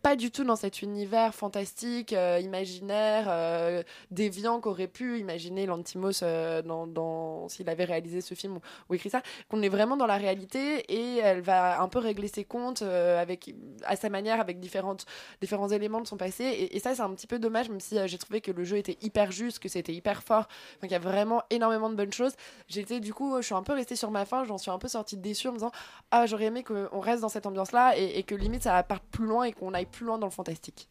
[0.07, 3.83] pas du tout dans cet univers fantastique, euh, imaginaire, euh,
[4.13, 9.21] déviant qu'aurait pu imaginer Lantimos euh, dans, s'il avait réalisé ce film ou, écrit ça,
[9.49, 13.21] qu'on est vraiment dans la réalité et elle va un peu régler ses comptes euh,
[13.21, 13.53] avec,
[13.85, 15.07] à sa manière avec différentes,
[15.41, 16.69] différents éléments de son passé.
[16.71, 18.99] Et, ça, c'est un petit peu dommage, même si j'ai trouvé que le jeu était
[19.03, 20.47] hyper juste, que c'était hyper fort,
[20.83, 22.37] qu'il y a vraiment énormément de bonnes choses.
[22.69, 24.87] J'étais du coup, je suis un peu restée sur ma fin, j'en suis un peu
[24.87, 25.73] sortie déçue en me disant
[26.13, 29.27] Ah, j'aurais aimé qu'on reste dans cette ambiance-là et, et que limite ça parte plus
[29.27, 30.89] loin et qu'on aille plus loin dans le fantastique.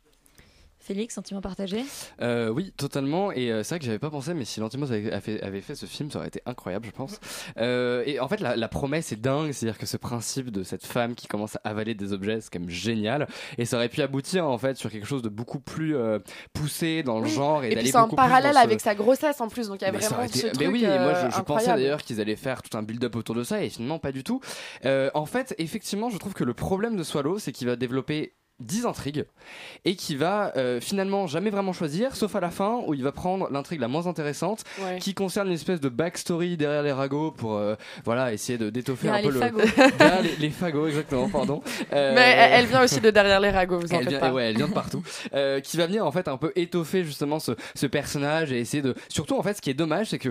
[0.78, 1.84] Félix, sentiment partagé?
[2.22, 3.32] Euh, oui, totalement.
[3.32, 5.62] Et euh, c'est vrai que j'avais pas pensé, mais si Lantimos avait, avait fait, avait
[5.62, 7.20] fait ce film, ça aurait été incroyable, je pense.
[7.58, 10.86] Euh, et en fait, la, la promesse est dingue, c'est-à-dire que ce principe de cette
[10.86, 13.28] femme qui commence à avaler des objets, c'est quand même génial.
[13.58, 16.20] Et ça aurait pu aboutir en fait sur quelque chose de beaucoup plus euh,
[16.53, 17.32] poussé dans le Oui.
[17.32, 19.41] genre et, Et puis d'aller c'est en beaucoup plus dans parallèle ce- avec sa grossesse
[19.41, 21.14] en plus, donc il y a mais vraiment été- ce mais truc oui, et moi
[21.16, 23.97] je, je pensais d'ailleurs qu'ils allaient faire tout un build-up autour de ça et finalement
[23.97, 24.39] pas du tout.
[24.84, 28.36] Euh, en fait, effectivement, je trouve que le problème de Swallow, c'est qu'il va développer
[28.62, 29.26] 10 intrigues
[29.84, 33.12] et qui va euh, finalement jamais vraiment choisir, sauf à la fin où il va
[33.12, 34.99] prendre l'intrigue la moins intéressante Ouais.
[34.99, 37.76] qui concerne une espèce de backstory derrière les ragots pour euh,
[38.06, 39.60] voilà essayer de d'étoffer un peu les le fagots.
[39.99, 41.62] derrière les, les fagots exactement pardon
[41.93, 44.32] Euh, Mais elle, vient aussi de derrière les ragots, vous en elle faites vient, pas.
[44.34, 45.03] ouais, elle vient de partout.
[45.34, 48.82] Euh, qui va venir en fait un peu étoffer justement ce, ce personnage et essayer
[48.82, 48.95] de.
[49.10, 50.30] Surtout en fait, ce qui est dommage, c'est que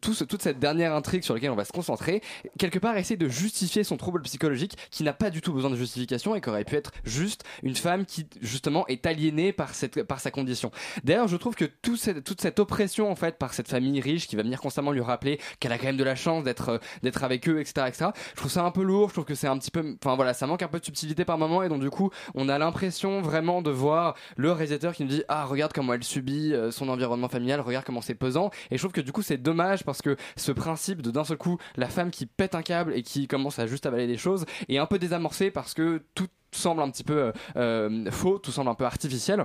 [0.00, 2.22] tout ce- toute cette dernière intrigue sur laquelle on va se concentrer,
[2.58, 5.76] quelque part essayer de justifier son trouble psychologique qui n'a pas du tout besoin de
[5.76, 10.00] justification et qui aurait pu être juste une femme qui justement est aliénée par cette
[10.18, 10.70] sa condition.
[11.04, 14.42] D'ailleurs, je trouve que toute cette oppression en fait par cette famille riche qui va
[14.42, 17.60] venir constamment lui rappeler qu'elle a quand même de la chance d'être euh, avec eux,
[17.60, 18.10] etc., etc.
[18.32, 19.08] Je trouve ça un peu lourd.
[19.08, 21.24] Je trouve que c'est un petit peu, enfin voilà, ça manque un peu de subtilité
[21.24, 25.04] par moment et donc du coup, on a l'impression vraiment de voir le réalisateur qui
[25.04, 28.50] nous dit ah regarde comment elle subit euh, son environnement familial, regarde comment c'est pesant.
[28.70, 31.36] Et je trouve que du coup c'est dommage parce que ce principe de d'un seul
[31.36, 34.46] coup la femme qui pète un câble et qui commence à juste avaler des choses
[34.68, 38.52] est un peu désamorcé parce que tout semble un petit peu euh, euh, faux, tout
[38.52, 39.44] semble un peu artificiel.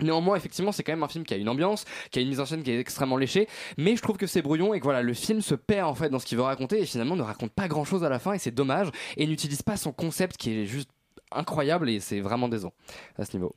[0.00, 2.40] Néanmoins, effectivement, c'est quand même un film qui a une ambiance, qui a une mise
[2.40, 3.48] en scène qui est extrêmement léchée,
[3.78, 6.08] mais je trouve que c'est brouillon et que voilà, le film se perd en fait
[6.08, 8.32] dans ce qu'il veut raconter et finalement ne raconte pas grand chose à la fin
[8.32, 10.90] et c'est dommage et n'utilise pas son concept qui est juste
[11.30, 12.72] incroyable et c'est vraiment décevant
[13.18, 13.54] à ce niveau.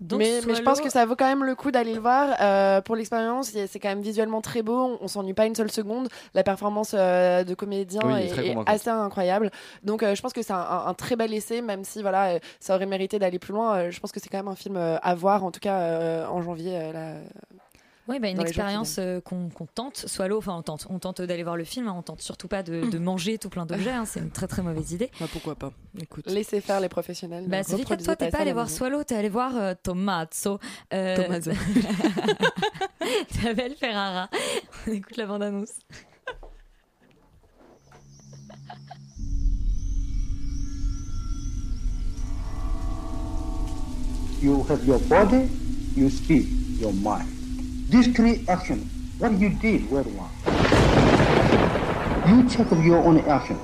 [0.00, 2.36] Donc, mais, mais je pense que ça vaut quand même le coup d'aller le voir.
[2.40, 4.76] Euh, pour l'expérience, c'est quand même visuellement très beau.
[4.78, 6.08] On, on s'ennuie pas une seule seconde.
[6.34, 9.50] La performance euh, de comédien Oui, est, assez incroyable.
[9.82, 12.26] Donc euh, je pense que c'est un, un- un très bel essai, même si voilà,
[12.34, 13.76] euh, ça aurait mérité d'aller plus loin.
[13.76, 15.78] Euh, je pense que c'est quand même un film euh, à voir, en tout cas
[15.78, 16.72] euh, en janvier.
[16.74, 17.12] euh, là.
[18.08, 21.56] Oui, bah, une expérience euh, qu'on tente, Swallow, enfin on tente, on tente d'aller voir
[21.56, 24.20] le film, hein, on tente surtout pas de, de manger tout plein d'objets, hein, c'est
[24.20, 25.10] une très très mauvaise idée.
[25.18, 26.26] Bah, pourquoi pas Écoute.
[26.30, 27.46] Laissez faire les professionnels.
[27.48, 28.70] Bah, reproduisez toi t'es pas allé voir.
[28.70, 30.60] Swallow, t'es allé voir euh, Tommaso.
[30.94, 31.50] Euh, Tommaso.
[33.42, 34.28] T'appelles Ferrara.
[34.86, 35.72] On écoute la bande-annonce.
[44.40, 45.48] You have your body,
[45.96, 46.46] you speak,
[46.78, 47.35] your mind.
[47.90, 48.82] These three actions,
[49.20, 50.30] what you did were wrong.
[52.28, 53.56] You check your own action.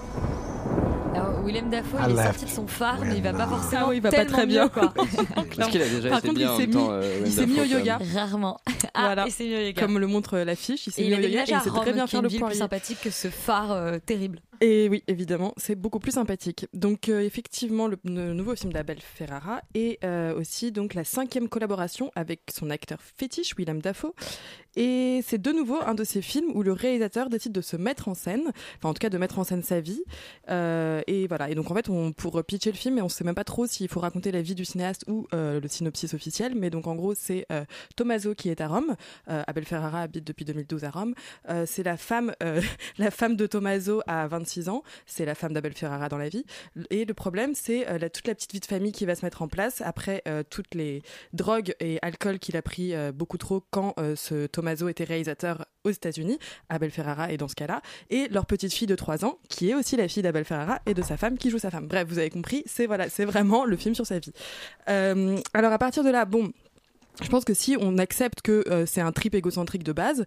[1.15, 3.89] Alors, Willem Dafoe, il est sorti de son phare, mais il va pas forcément Ah
[3.89, 4.69] oui, il va pas très bien.
[4.69, 4.95] quoi.
[5.59, 7.23] Est-ce qu'il a déjà Par été contre, bien il en s'est même temps, mis- euh,
[7.27, 7.99] il s'est mis au yoga.
[8.15, 8.61] Rarement.
[8.95, 9.27] Ah, Voilà.
[9.27, 9.83] et c'est mieux, les gars.
[9.83, 12.07] Comme le montre l'affiche, il s'est mis il au yoga et il sait très bien
[12.07, 14.39] faire le ville plus sympathique que ce phare euh, terrible.
[14.65, 16.69] Et oui, évidemment, c'est beaucoup plus sympathique.
[16.73, 17.99] Donc euh, effectivement, le,
[18.33, 23.57] nouveau film d'Abel Ferrara est euh, aussi donc la cinquième collaboration avec son acteur fétiche
[23.59, 24.15] Willem Dafoe.
[24.77, 28.07] Et c'est de nouveau un de ces films où le réalisateur décide de se mettre
[28.07, 30.05] en scène, enfin en tout cas de mettre en scène sa vie.
[30.49, 31.51] Euh, et voilà.
[31.51, 34.01] Et donc en fait, pour pitcher le film, on sait même pas trop s'il faut
[34.01, 36.55] raconter la vie du cinéaste ou le synopsis officiel.
[36.55, 37.49] Mais donc en gros, c'est
[37.97, 38.95] Tommaso qui est à Rome.
[39.27, 41.15] Abel Ferrara habite depuis 2012 à Rome.
[41.67, 42.33] C'est la femme,
[42.99, 44.83] la femme de Tommaso à 26 ans.
[45.07, 46.45] C'est la femme d'Abel Ferrara dans la vie.
[46.91, 49.43] Et le problème, c'est euh, toute la petite vie de famille qui va se mettre
[49.43, 53.63] en place après euh, toutes les drogues et alcool qu'il a pris euh, beaucoup trop
[53.71, 56.39] quand ce Tommaso était réalisateur aux États-Unis.
[56.69, 57.83] Abel Ferrara est dans ce cas-là.
[58.11, 60.95] Et leur petite fille de 3 ans, qui est aussi la fille d'Abel Ferrara et
[60.95, 61.87] de sa femme qui joue sa femme.
[61.87, 64.33] Bref, vous avez compris, c'est voilà, vraiment le film sur sa vie.
[64.87, 66.53] Alors à partir de là, bon.
[67.23, 70.25] Je pense que si on accepte que c'est un trip égocentrique de base,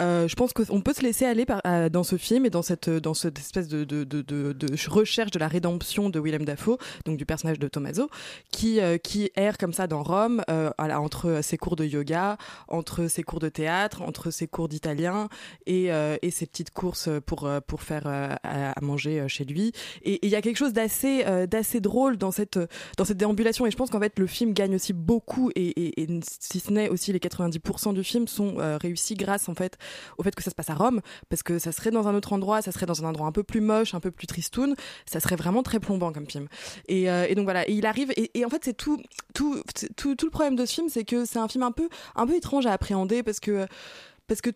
[0.00, 2.62] euh, je pense qu'on peut se laisser aller par, à- dans ce film et dans
[2.62, 4.54] cette, dans cette espèce de, de, de, de,
[4.88, 8.08] recherche de la rédemption de Willem Dafoe, donc du personnage de Tommaso,
[8.50, 12.36] qui, euh, qui erre comme ça dans Rome, euh, voilà, entre ses cours de yoga,
[12.68, 15.28] entre ses cours de théâtre, entre ses cours d'italien
[15.66, 19.28] et, euh, et ses petites courses pour, euh, pour faire euh, à, à manger euh,
[19.28, 19.72] chez lui.
[20.02, 22.58] Et il y a quelque chose d'assez euh, d'assez drôle dans cette,
[22.96, 23.66] dans cette déambulation.
[23.66, 26.70] Et je pense qu'en fait, le film gagne aussi beaucoup, et, et, et si ce
[26.70, 29.76] n'est aussi les 90% du film sont euh, réussis grâce en fait
[30.18, 32.32] au fait que ça se passe à Rome, parce que ça serait dans un autre
[32.32, 34.74] endroit, ça serait dans un endroit un peu plus moche, un peu plus tristoun,
[35.06, 36.48] ça serait vraiment très plombant comme film.
[36.88, 39.00] Et, euh, donc voilà, et il arrive, et, et en fait c'est tout,
[39.34, 39.62] tout,
[39.96, 42.26] tout, tout le problème de ce film, c'est que c'est un film un peu, un
[42.26, 43.66] peu étrange à appréhender, parce que,
[44.26, 44.50] parce que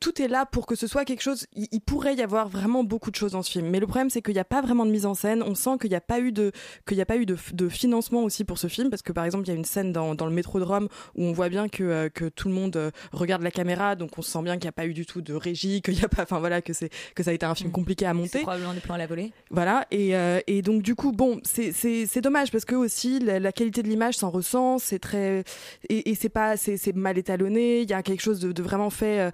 [0.00, 1.46] tout est là pour que ce soit quelque chose.
[1.54, 4.10] Il, il pourrait y avoir vraiment beaucoup de choses dans ce film, mais le problème
[4.10, 5.42] c'est qu'il n'y a pas vraiment de mise en scène.
[5.42, 6.52] On sent qu'il n'y a pas eu de
[6.86, 9.24] qu'il n'y a pas eu de, de financement aussi pour ce film, parce que par
[9.24, 11.48] exemple il y a une scène dans, dans le métro de Rome où on voit
[11.48, 14.54] bien que euh, que tout le monde euh, regarde la caméra, donc on sent bien
[14.56, 16.62] qu'il n'y a pas eu du tout de régie, qu'il y a pas, enfin voilà
[16.62, 18.38] que c'est que ça a été un film compliqué à C'est monter.
[18.40, 19.32] probablement des plans à la volée.
[19.50, 23.18] Voilà, et, euh, et donc du coup, bon, c'est- c'est c'est dommage parce que aussi
[23.18, 25.44] la, la qualité de l'image s'en ressent, c'est très.
[25.88, 26.56] Et, et c'est pas.
[26.56, 29.30] C'est c'est mal étalonné, il y a quelque chose de, de vraiment fait euh,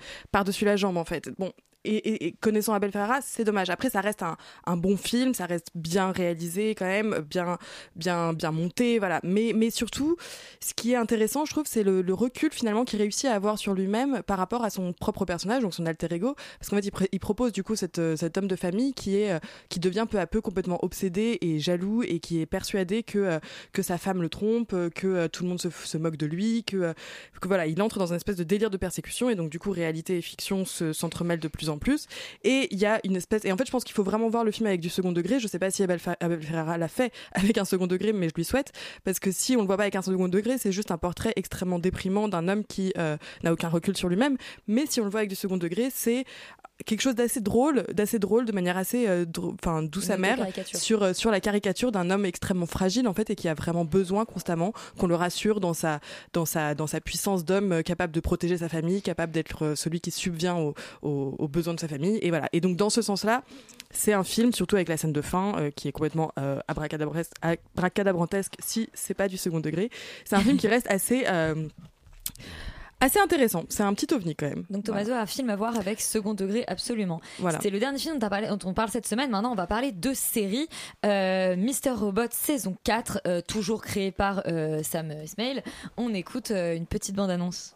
[0.53, 1.31] par-dessus la jambe en fait.
[1.39, 1.53] Bon.
[1.85, 3.69] Et, connaissant Abel Ferrara, c'est dommage.
[3.69, 7.59] Après, ça reste un, bon film, ça reste bien réalisé quand même, bien,
[7.97, 9.21] bien, bien monté, voilà.
[9.25, 10.17] Mais, mais surtout,
[10.61, 13.75] ce qui est intéressant, je trouve, c'est le, recul finalement qu'il réussit à avoir sur
[13.75, 16.37] lui-même par rapport à son propre personnage, donc son alter ego.
[16.59, 19.39] Parce qu'en fait, il, propose du coup euh, cet homme de famille qui est, euh,
[19.69, 23.39] qui devient peu à peu complètement obsédé et jaloux et qui est persuadé que, euh,
[23.73, 26.95] que sa femme le trompe, que tout le monde se, se moque de lui, que,
[27.41, 29.71] que voilà, il entre dans une espèce de délire de persécution et donc du coup,
[29.71, 32.07] réalité et fiction se- s'entremêlent de plus en plus.
[32.45, 33.45] Et il y a une espèce.
[33.45, 35.41] Et en fait, je pense qu'il faut vraiment voir le film avec du second degré.
[35.41, 38.35] Je sais pas si Abel, Abel Ferrara l'a fait avec un second degré, mais je
[38.35, 38.73] lui souhaite.
[39.05, 41.33] Parce que si on le voit pas avec un second degré, c'est juste un portrait
[41.37, 44.37] extrêmement déprimant d'un homme qui euh, n'a aucun recul sur lui-même.
[44.67, 46.25] Mais si on le voit avec du second degré, c'est
[46.85, 50.39] quelque chose d'assez drôle, d'assez drôle, de manière assez euh, enfin douce amère
[50.75, 53.85] sur euh, sur la caricature d'un homme extrêmement fragile en fait et qui a vraiment
[53.85, 56.01] besoin constamment qu'on le rassure dans sa
[56.33, 60.11] dans sa dans sa puissance d'homme capable de protéger sa famille, capable d'être celui qui
[60.11, 62.49] subvient aux, aux, aux besoins de sa famille et voilà.
[62.53, 63.43] Et donc dans ce sens-là,
[63.91, 68.55] c'est un film surtout avec la scène de fin euh, qui est complètement euh, abracadabrantesque
[68.59, 69.91] si c'est pas du second degré.
[70.25, 71.69] C'est un film qui reste assez euh,
[73.01, 73.65] assez intéressant.
[73.69, 74.65] C'est un petit ovni quand même.
[74.71, 77.21] Donc Tommaso a un film à voir avec second degré absolument.
[77.39, 77.59] Voilà.
[77.59, 79.31] C'était le dernier film dont, on parlé- dont on parle cette semaine.
[79.31, 80.69] Maintenant, on va parler de séries.
[81.05, 84.43] Euh, Mister Robot saison 4, euh, toujours créé par
[84.83, 85.63] Sam Esmail.
[85.97, 87.75] On écoute une petite bande-annonce.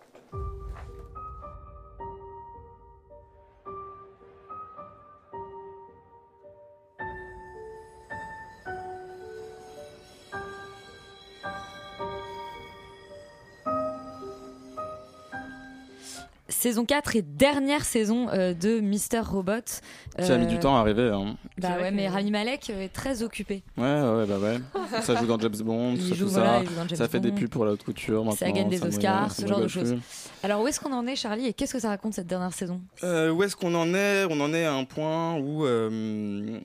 [16.66, 19.52] Saison 4 et dernière saison euh, de Mister Robot.
[20.18, 21.10] Qui a mis Euh, du temps à arriver.
[21.10, 21.36] hein.
[21.58, 23.62] Bah ouais, mais Rami Malek euh, est très occupé.
[23.76, 24.58] Ouais, ouais, bah ouais.
[25.02, 26.62] Ça joue dans James Bond, Il ça, joue, tout voilà, ça.
[26.64, 28.36] il joue dans James ça fait des pubs pour la haute couture maintenant.
[28.36, 29.94] Ça gagne des Oscars, ce genre de choses.
[30.42, 32.80] Alors où est-ce qu'on en est, Charlie, et qu'est-ce que ça raconte cette dernière saison?
[33.04, 34.24] Euh, où est-ce qu'on en est?
[34.28, 36.58] On en est à un point où euh,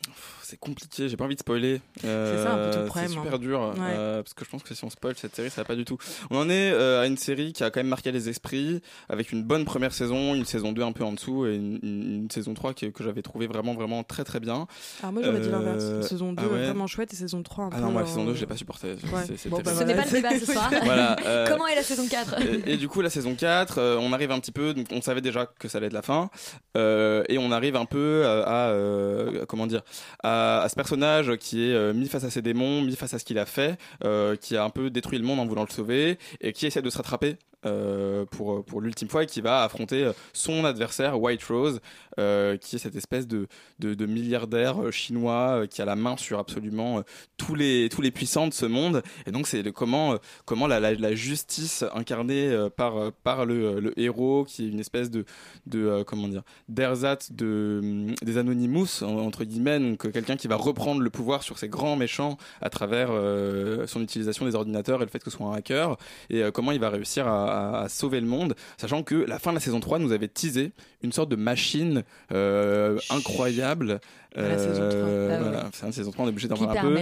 [0.51, 1.07] c'est compliqué.
[1.09, 1.81] J'ai pas envie de spoiler.
[2.05, 3.37] Euh, C'est ça, un peu tout le problème, C'est super hein.
[3.39, 3.93] dur Ouais.
[3.95, 5.85] euh, parce que je pense que si on spoil cette série, ça va pas du
[5.85, 5.97] tout.
[6.29, 9.31] On en est euh, à une série qui a quand même marqué les esprits avec
[9.31, 12.29] une bonne première saison, une saison 2 un peu en dessous et une, une- une
[12.31, 14.67] saison 3 qui- que j'avais trouvé vraiment vraiment très très bien.
[15.01, 15.83] Alors moi j'aurais dit l'inverse.
[15.83, 16.65] Euh, Saison 2 ah ouais.
[16.65, 17.81] vraiment chouette et saison 3 un Ah peu.
[17.81, 18.95] non, moi la saison 2, euh, je l'ai pas supporté.
[18.99, 19.21] C'est- Ouais.
[19.25, 19.73] c'est- c'est Bon, bah.
[19.73, 20.69] Ce n'est pas le débat ce soir.
[20.83, 23.97] Voilà, euh, Comment est la saison 4 et, et du coup, la saison 4, euh,
[24.01, 26.29] on arrive un petit peu, donc on savait déjà que ça allait être la fin,
[26.77, 29.81] euh, et on arrive un peu à, à, euh, comment dire,
[30.23, 33.19] à, à ce personnage qui est euh, mis face à ses démons, mis face à
[33.19, 35.73] ce qu'il a fait, euh, qui a un peu détruit le monde en voulant le
[35.73, 39.63] sauver, et qui essaie de se rattraper euh, pour, pour l'ultime fois et qui va
[39.63, 41.79] affronter euh, son adversaire White Rose,
[42.19, 43.47] euh, qui est cette espèce de,
[43.79, 47.01] de, milliardaire euh, chinois euh, qui a la main sur absolument euh,
[47.37, 49.03] tous les, tous les puissants de ce monde.
[49.25, 54.43] Et donc c'est comment, euh, comment la, justice incarnée euh, par, euh, par le, héros,
[54.45, 55.25] qui est une espèce de,
[55.67, 60.35] de euh, comment dire, d'ersatz de, hum, des Anonymous, en- entre guillemets, donc euh, quelqu'un
[60.37, 64.55] qui va reprendre le pouvoir sur ces grands méchants à travers euh, son utilisation des
[64.55, 65.97] ordinateurs et le fait que ce soit un hacker,
[66.29, 69.39] et euh, comment il va réussir à, à- à sauver le monde, sachant que la
[69.39, 70.71] fin de la saison 3 nous avait teasé
[71.03, 73.99] une sorte de machine euh, incroyable.
[74.33, 74.91] À la saison 3.
[74.93, 75.49] Euh, Ah ouais.
[75.49, 76.93] voilà, fin de saison 3, on est obligé d'en parler un peu.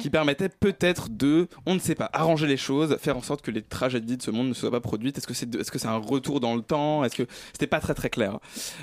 [0.00, 3.50] Qui permettait peut-être de, on ne sait pas, arranger les choses, faire en sorte que
[3.50, 5.18] les tragédies de ce monde ne soient pas produites.
[5.18, 7.02] Est-ce que c'est, est-ce que c'est un retour dans le temps?
[7.02, 8.38] Est-ce que c'était pas très très clair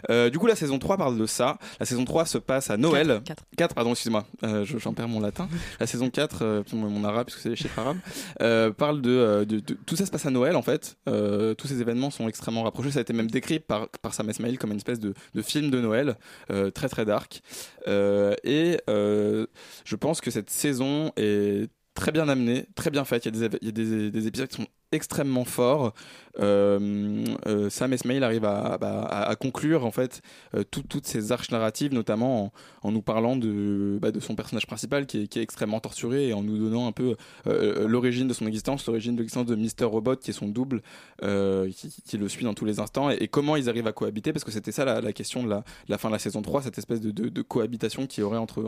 [0.09, 1.57] Euh, Du coup, la saison 3 parle de ça.
[1.79, 3.21] La saison 3 se passe à Noël.
[3.55, 5.47] 4, pardon, excuse-moi, euh, je- j'en perds mon latin.
[5.79, 7.97] La saison 4, euh, mon arabe, puisque c'est les chiffres arabes,
[8.41, 10.97] euh, parle de, euh, de, de- Tout ça se passe à Noël en fait.
[11.13, 12.91] Euh, tous ces événements sont extrêmement rapprochés.
[12.91, 16.15] Ça a été même décrit par, Sam Esmail comme une espèce de, film de Noël,
[16.51, 17.41] euh, très très dark.
[17.87, 23.25] Euh, et je pense que cette saison est très bien amenée, très bien faite.
[23.25, 25.93] Il y a des, il y a des, des épisodes qui sont extrêmement forts.
[26.39, 30.21] Euh, euh, Sam Esmail arrive à, bah, à, à conclure en fait
[30.55, 34.65] euh, tout- toutes ces arches narratives, notamment en, nous parlant de, bah, de son personnage
[34.65, 37.15] principal qui est, extrêmement torturé et en nous donnant un peu
[37.45, 39.85] l'origine de son existence, l'origine de l'existence de Mr.
[39.85, 40.81] Robot qui est son double,
[41.21, 44.51] qui, le suit dans tous les instants et, comment ils arrivent à cohabiter parce que
[44.51, 45.49] c'était ça la, question de
[45.87, 48.61] la, fin de la saison 3, cette espèce de, de, de cohabitation qui aurait entre,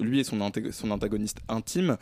[0.00, 0.38] lui et son,
[0.70, 1.96] son antagoniste intime.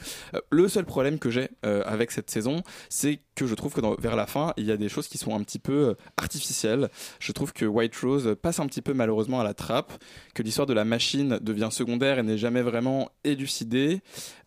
[0.50, 3.03] Le seul problème que j'ai avec cette saison, c'est
[3.34, 5.34] que je trouve que dans- vers la fin, il y a des choses qui sont
[5.34, 6.88] un petit peu euh, artificielles.
[7.20, 9.92] Je trouve que White Rose passe un petit peu malheureusement à la trappe,
[10.34, 14.00] que l'histoire de la machine devient secondaire et n'est jamais vraiment élucidée.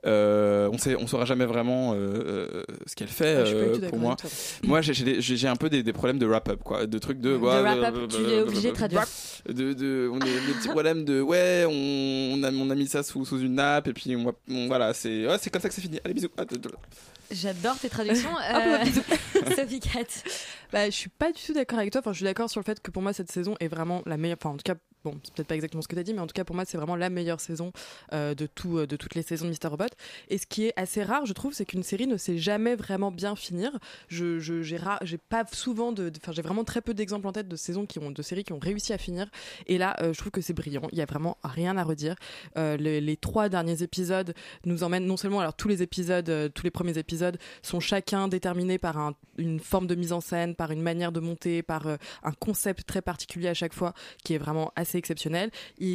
[0.07, 3.99] Euh, on sait, on saura jamais vraiment euh, euh, ce qu'elle fait euh, tout pour
[3.99, 4.15] moi.
[4.15, 4.29] toi.
[4.63, 7.35] Moi, j'ai- un peu des, des problèmes de wrap-up, quoi, de trucs de.
[7.35, 9.03] ouais, wrap-up, tu es obligé de traduire.
[9.47, 12.87] De, de, on a des petits problèmes de ouais, on, on a, on a mis
[12.87, 15.61] ça sous, sous une nappe et puis on, va- on- voilà, c'est ouais, c'est comme
[15.61, 15.99] ça que c'est fini.
[16.03, 16.29] Allez bisous.
[16.37, 16.71] Ah, de- de-
[17.29, 18.29] J'adore tes traductions.
[18.39, 18.61] Ah,
[19.37, 20.05] Euh, Sophie Cat.
[20.71, 21.99] Bah, je suis pas du tout d'accord avec toi.
[22.01, 24.17] Enfin, je suis d'accord sur le fait que pour moi, cette saison est vraiment la
[24.17, 24.37] meilleure.
[24.41, 24.75] Enfin, en tout cas,
[25.09, 26.55] bon, c'est peut-être pas exactement ce que tu as dit, mais en tout cas, pour
[26.55, 27.71] moi, c'est vraiment la meilleure saison
[28.13, 29.69] euh, de, tout, euh, de toutes les saisons de Mr.
[29.69, 29.85] Robot.
[30.29, 33.11] Et ce qui est assez rare, je trouve, c'est qu'une série ne sait jamais vraiment
[33.11, 33.71] bien finir.
[34.07, 34.77] Je, j'ai,
[35.29, 36.11] pas souvent de.
[36.21, 38.53] Enfin, j'ai vraiment très peu d'exemples en tête de saisons qui ont, de séries qui
[38.53, 39.27] ont réussi à finir.
[39.67, 40.87] Et là, euh, je trouve que c'est brillant.
[40.91, 42.15] Il y a vraiment rien à redire.
[42.55, 44.33] Les, trois derniers épisodes
[44.65, 48.77] nous emmènent non seulement, alors tous les épisodes, tous les premiers épisodes sont chacun déterminés
[48.77, 52.31] par un- une forme de mise en scène, par une manière de monter, par un
[52.39, 53.93] concept très particulier à chaque fois
[54.23, 55.51] qui est vraiment assez exceptionnel.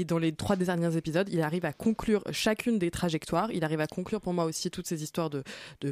[0.07, 3.51] Dans les trois derniers épisodes, il arrive à conclure chacune des trajectoires.
[3.53, 5.43] Il arrive à conclure pour moi aussi toutes ces histoires de,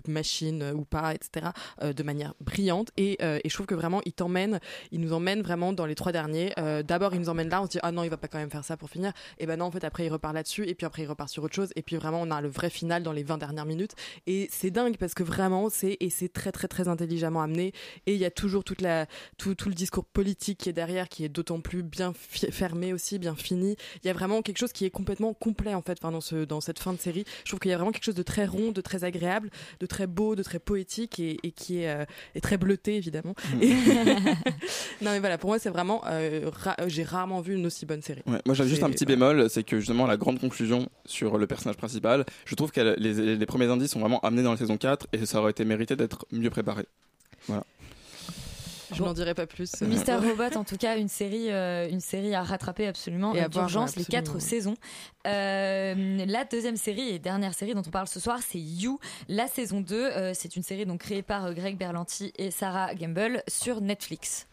[0.08, 1.48] machines euh, ou pas, etc.
[1.82, 2.90] euh, de manière brillante.
[2.96, 5.94] Et, euh, et je trouve que vraiment, il t'emmène, il nous emmène vraiment dans les
[5.94, 6.52] trois derniers.
[6.86, 8.50] D'abord, il nous emmène là, on se dit ah non, il va pas quand même
[8.50, 9.12] faire ça pour finir.
[9.38, 10.66] Et ben non, en fait, après, il repart là-dessus.
[10.68, 11.70] Et puis après, il repart sur autre chose.
[11.76, 13.92] Et puis vraiment, on a le vrai final dans les 20 dernières minutes.
[14.26, 15.98] Et c'est dingue parce que vraiment, c'est
[16.32, 17.72] très très très intelligemment amené.
[18.06, 21.60] Et il y a toujours tout, le discours politique qui est derrière, qui est d'autant
[21.60, 22.50] plus bien fi-
[22.92, 23.76] aussi, bien fini.
[24.02, 26.44] Il y a vraiment quelque chose qui est complètement complet en fait, enfin, dans ce
[26.44, 27.24] dans cette fin de série.
[27.44, 29.86] Je trouve qu'il y a vraiment quelque chose de très rond, de très agréable, de
[29.86, 33.34] très beau, de très poétique et, et qui est, euh, est très bleuté évidemment.
[33.60, 33.68] Et-
[35.02, 38.02] non mais voilà, pour moi c'est vraiment, euh, ra- j'ai rarement vu une aussi bonne
[38.02, 38.22] série.
[38.26, 41.46] Ouais, moi j'avais juste un petit bémol, c'est que justement la grande conclusion sur le
[41.46, 44.76] personnage principal, je trouve que les, les premiers indices sont vraiment amenés dans la saison
[44.76, 46.84] 4 et ça aurait été mérité d'être mieux préparé.
[47.46, 47.64] Voilà.
[48.92, 49.80] Je n'en dirai pas plus.
[49.82, 53.44] Mister Robot, en tout cas, une série, euh, une série à rattraper absolument Et euh,
[53.44, 54.40] à d'urgence, les quatre ouais.
[54.40, 54.76] saisons.
[55.26, 59.46] Euh, la deuxième série et dernière série dont on parle ce soir, c'est You, la
[59.46, 59.94] saison 2.
[59.94, 64.46] Euh, c'est une série donc créée par Greg Berlanti et Sarah Gamble sur Netflix.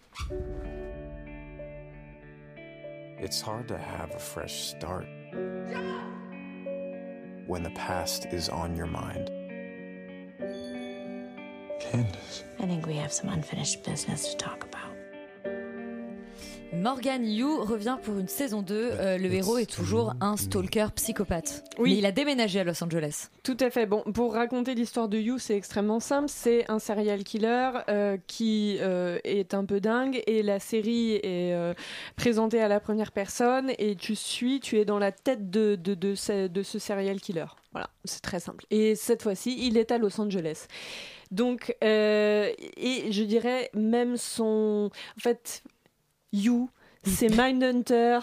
[3.19, 5.07] It's hard to have a fresh start
[7.47, 9.36] when the past is on your mind.
[11.79, 12.43] Candace.
[12.59, 14.87] I think we have some unfinished business to talk about.
[16.73, 18.75] Morgan Yu revient pour une saison 2.
[18.75, 21.63] Euh, le héros est toujours un stalker psychopathe.
[21.79, 21.91] Oui.
[21.91, 23.29] Mais il a déménagé à Los Angeles.
[23.43, 23.85] Tout à fait.
[23.85, 26.27] Bon, pour raconter l'histoire de You, c'est extrêmement simple.
[26.27, 31.53] C'est un serial killer euh, qui euh, est un peu dingue et la série est
[31.53, 31.73] euh,
[32.17, 35.93] présentée à la première personne et tu suis, tu es dans la tête de, de,
[35.95, 37.45] de, ce, de ce serial killer.
[37.77, 38.65] Voilà, c'est très simple.
[38.71, 40.65] Et cette fois-ci, il est à Los Angeles.
[41.29, 44.89] Donc, euh, et je dirais même son...
[45.15, 45.61] En fait,
[46.33, 46.71] You,
[47.07, 48.19] c'est Mindhunter,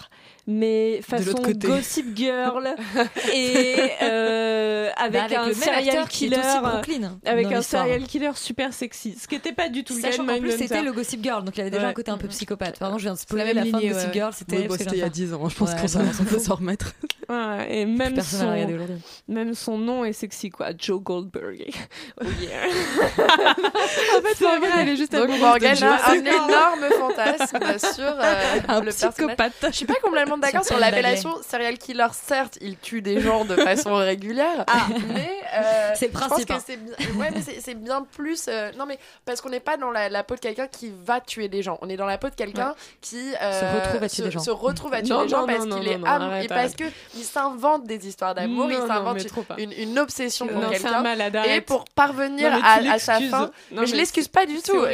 [0.47, 1.32] mais façon.
[1.57, 2.68] Gossip Girl
[3.35, 9.26] et euh, avec, avec un serial killer, Brooklyn avec un serial killer super sexy, ce
[9.26, 10.66] qui n'était pas du tout le cas de Sachant qu'en plus Mindhunter.
[10.68, 11.89] c'était le Gossip Girl, donc il avait déjà Ouais.
[11.89, 12.78] un côté un peu psychopathe.
[12.78, 14.12] Pardon, je viens de la spoiler même la fin de Gossip ouais.
[14.14, 16.39] Girl, c'était bon, c'était il y a 10 ans, je pense Ouais, qu'on bah, peut
[16.39, 16.93] s'en remettre.
[17.28, 18.97] Ouais, et même son, la regarder aujourd'hui.
[19.28, 21.70] même son nom est sexy quoi, Joe Goldberg.
[22.20, 22.64] Oh yeah.
[24.16, 28.59] En fait, c'est vrai, elle est juste Donc Morgane a un énorme fantasme sur euh,
[28.79, 29.53] Un le psychopathe.
[29.62, 32.07] Je suis pas complètement d'accord Sur l'appellation serial killer.
[32.12, 34.64] Certes, il tue des gens de façon régulière,
[35.09, 36.62] mais euh, C'est le je pense principe, que hein.
[36.66, 38.47] c'est bien, ouais, mais bien plus.
[38.49, 41.20] euh, non, mais parce qu'on n'est pas dans la, la peau de quelqu'un qui va
[41.20, 41.79] tuer des gens.
[41.83, 44.31] On est dans la peau de quelqu'un qui euh, Se retrouve à tuer se- des
[44.31, 44.41] gens.
[44.41, 46.85] se retrouve à tuer Non, des gens non, parce qu'il est non, et parce que
[47.14, 49.18] il s'invente des histoires d'amour, il s'invente
[49.59, 51.03] une, une obsession pour quelqu'un.
[51.45, 54.85] Et pour parvenir à, sa fin, mais je l'excuse pas du tout.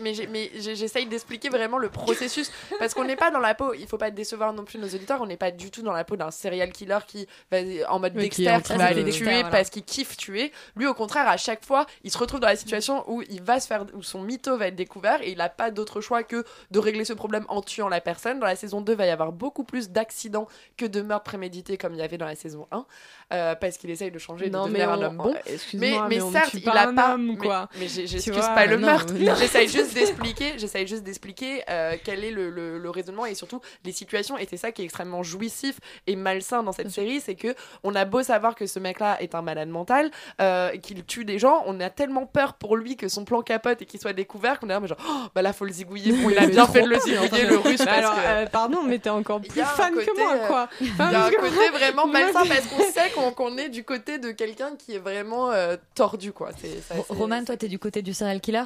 [0.00, 0.12] mais
[0.58, 3.74] j'essaye d'expliquer vraiment le processus parce qu'on n'est pas dans la peau.
[3.74, 5.20] Il faut pas décevoir non plus nos auditeurs.
[5.20, 8.12] On n'est pas du tout dans la peau d'un serial killer qui va en mode
[8.16, 9.48] Oui, Dexter qui va de- aller tuer voilà.
[9.50, 10.52] parce qu'il kiffe tuer.
[10.76, 13.60] Lui, au contraire, à chaque fois, il se retrouve dans la situation où il va
[13.60, 16.44] se faire, où son mytho va être découvert et il n'a pas d'autre choix que
[16.70, 18.38] de régler ce problème en tuant la personne.
[18.40, 21.76] Dans la saison 2, il va y avoir beaucoup plus d'accidents que de meurtres prémédités
[21.78, 22.84] comme il y avait dans la saison 1
[23.32, 25.34] euh, parce qu'il essaye de changer, de Non, devenir mais un on- homme bon.
[25.74, 27.14] mais, mais on ne certes, il a pas.
[27.14, 27.68] homme, mais- quoi.
[27.78, 29.14] Mais, Tu j'excuse pas le non, meurtre.
[29.38, 30.58] J'essaye juste d'expliquer.
[30.58, 34.36] J'essaye juste d'expliquer euh, quel est le, le- le raisonnement et surtout les situations.
[34.38, 37.54] Et c'est ça qui est extrêmement jouissif et malsain dans cette série, c'est que
[37.84, 40.10] on a beau savoir que ce mec-là est un malade mental,
[40.40, 43.80] euh, qu'il tue des gens, on a tellement peur pour lui que son plan capote
[43.82, 46.12] et qu'il soit découvert qu'on est là, mais genre, oh, bah là faut le zigouiller.
[46.22, 48.20] Bon, il a bien fait de le zigouiller le russe Bah parce alors, que.
[48.26, 50.68] euh, pardon, mais t'es encore plus fan côté, que moi, euh, quoi.
[50.80, 53.84] Il y a un que- côté vraiment malsain parce qu'on sait qu'on qu'on est du
[53.84, 56.50] côté de quelqu'un qui est vraiment euh, tordu, quoi.
[56.52, 58.64] Ça, Roman, toi, t'es du côté du serial killer?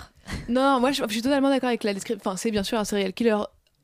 [0.48, 2.22] Non, moi je, je suis totalement d'accord avec la description.
[2.30, 3.36] Enfin, c'est bien sûr un serial killer.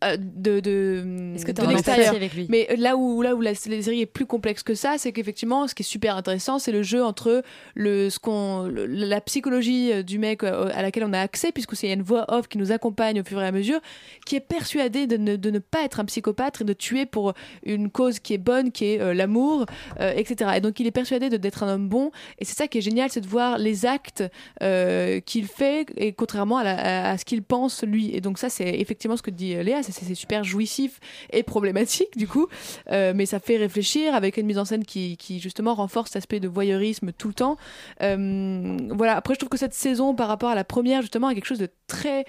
[0.02, 2.14] Euh, de de, Est-ce que de l'extérieur.
[2.14, 4.94] avec lui mais là où là où la, la série est plus complexe que ça
[4.98, 7.42] c'est qu'effectivement ce qui est super intéressant c'est le jeu entre
[7.74, 11.52] le ce qu'on le- la psychologie euh, du mec euh, à laquelle on a accès
[11.52, 13.80] puisque c'est une voix off qui nous accompagne au fur et à mesure
[14.26, 17.32] qui est persuadé de ne, de ne pas être un psychopathe et de tuer pour
[17.64, 19.66] une cause qui est bonne qui est euh, l'amour
[20.00, 22.66] euh, etc et donc il est persuadé de- d'être un homme bon et c'est ça
[22.68, 24.22] qui est génial c'est de voir les actes
[24.62, 26.78] euh, qu'il fait et contrairement à, la-
[27.08, 29.82] à- à ce qu'il pense lui et donc ça c'est effectivement ce que dit Léa
[29.82, 32.48] c'est c'est super jouissif et problématique du coup.
[32.90, 36.16] Euh, mais ça fait réfléchir avec une mise en scène qui, qui justement renforce cet
[36.16, 37.56] aspect de voyeurisme tout le temps.
[38.02, 39.16] Euh, voilà.
[39.16, 41.58] Après je trouve que cette saison par rapport à la première justement a quelque chose
[41.58, 42.24] de très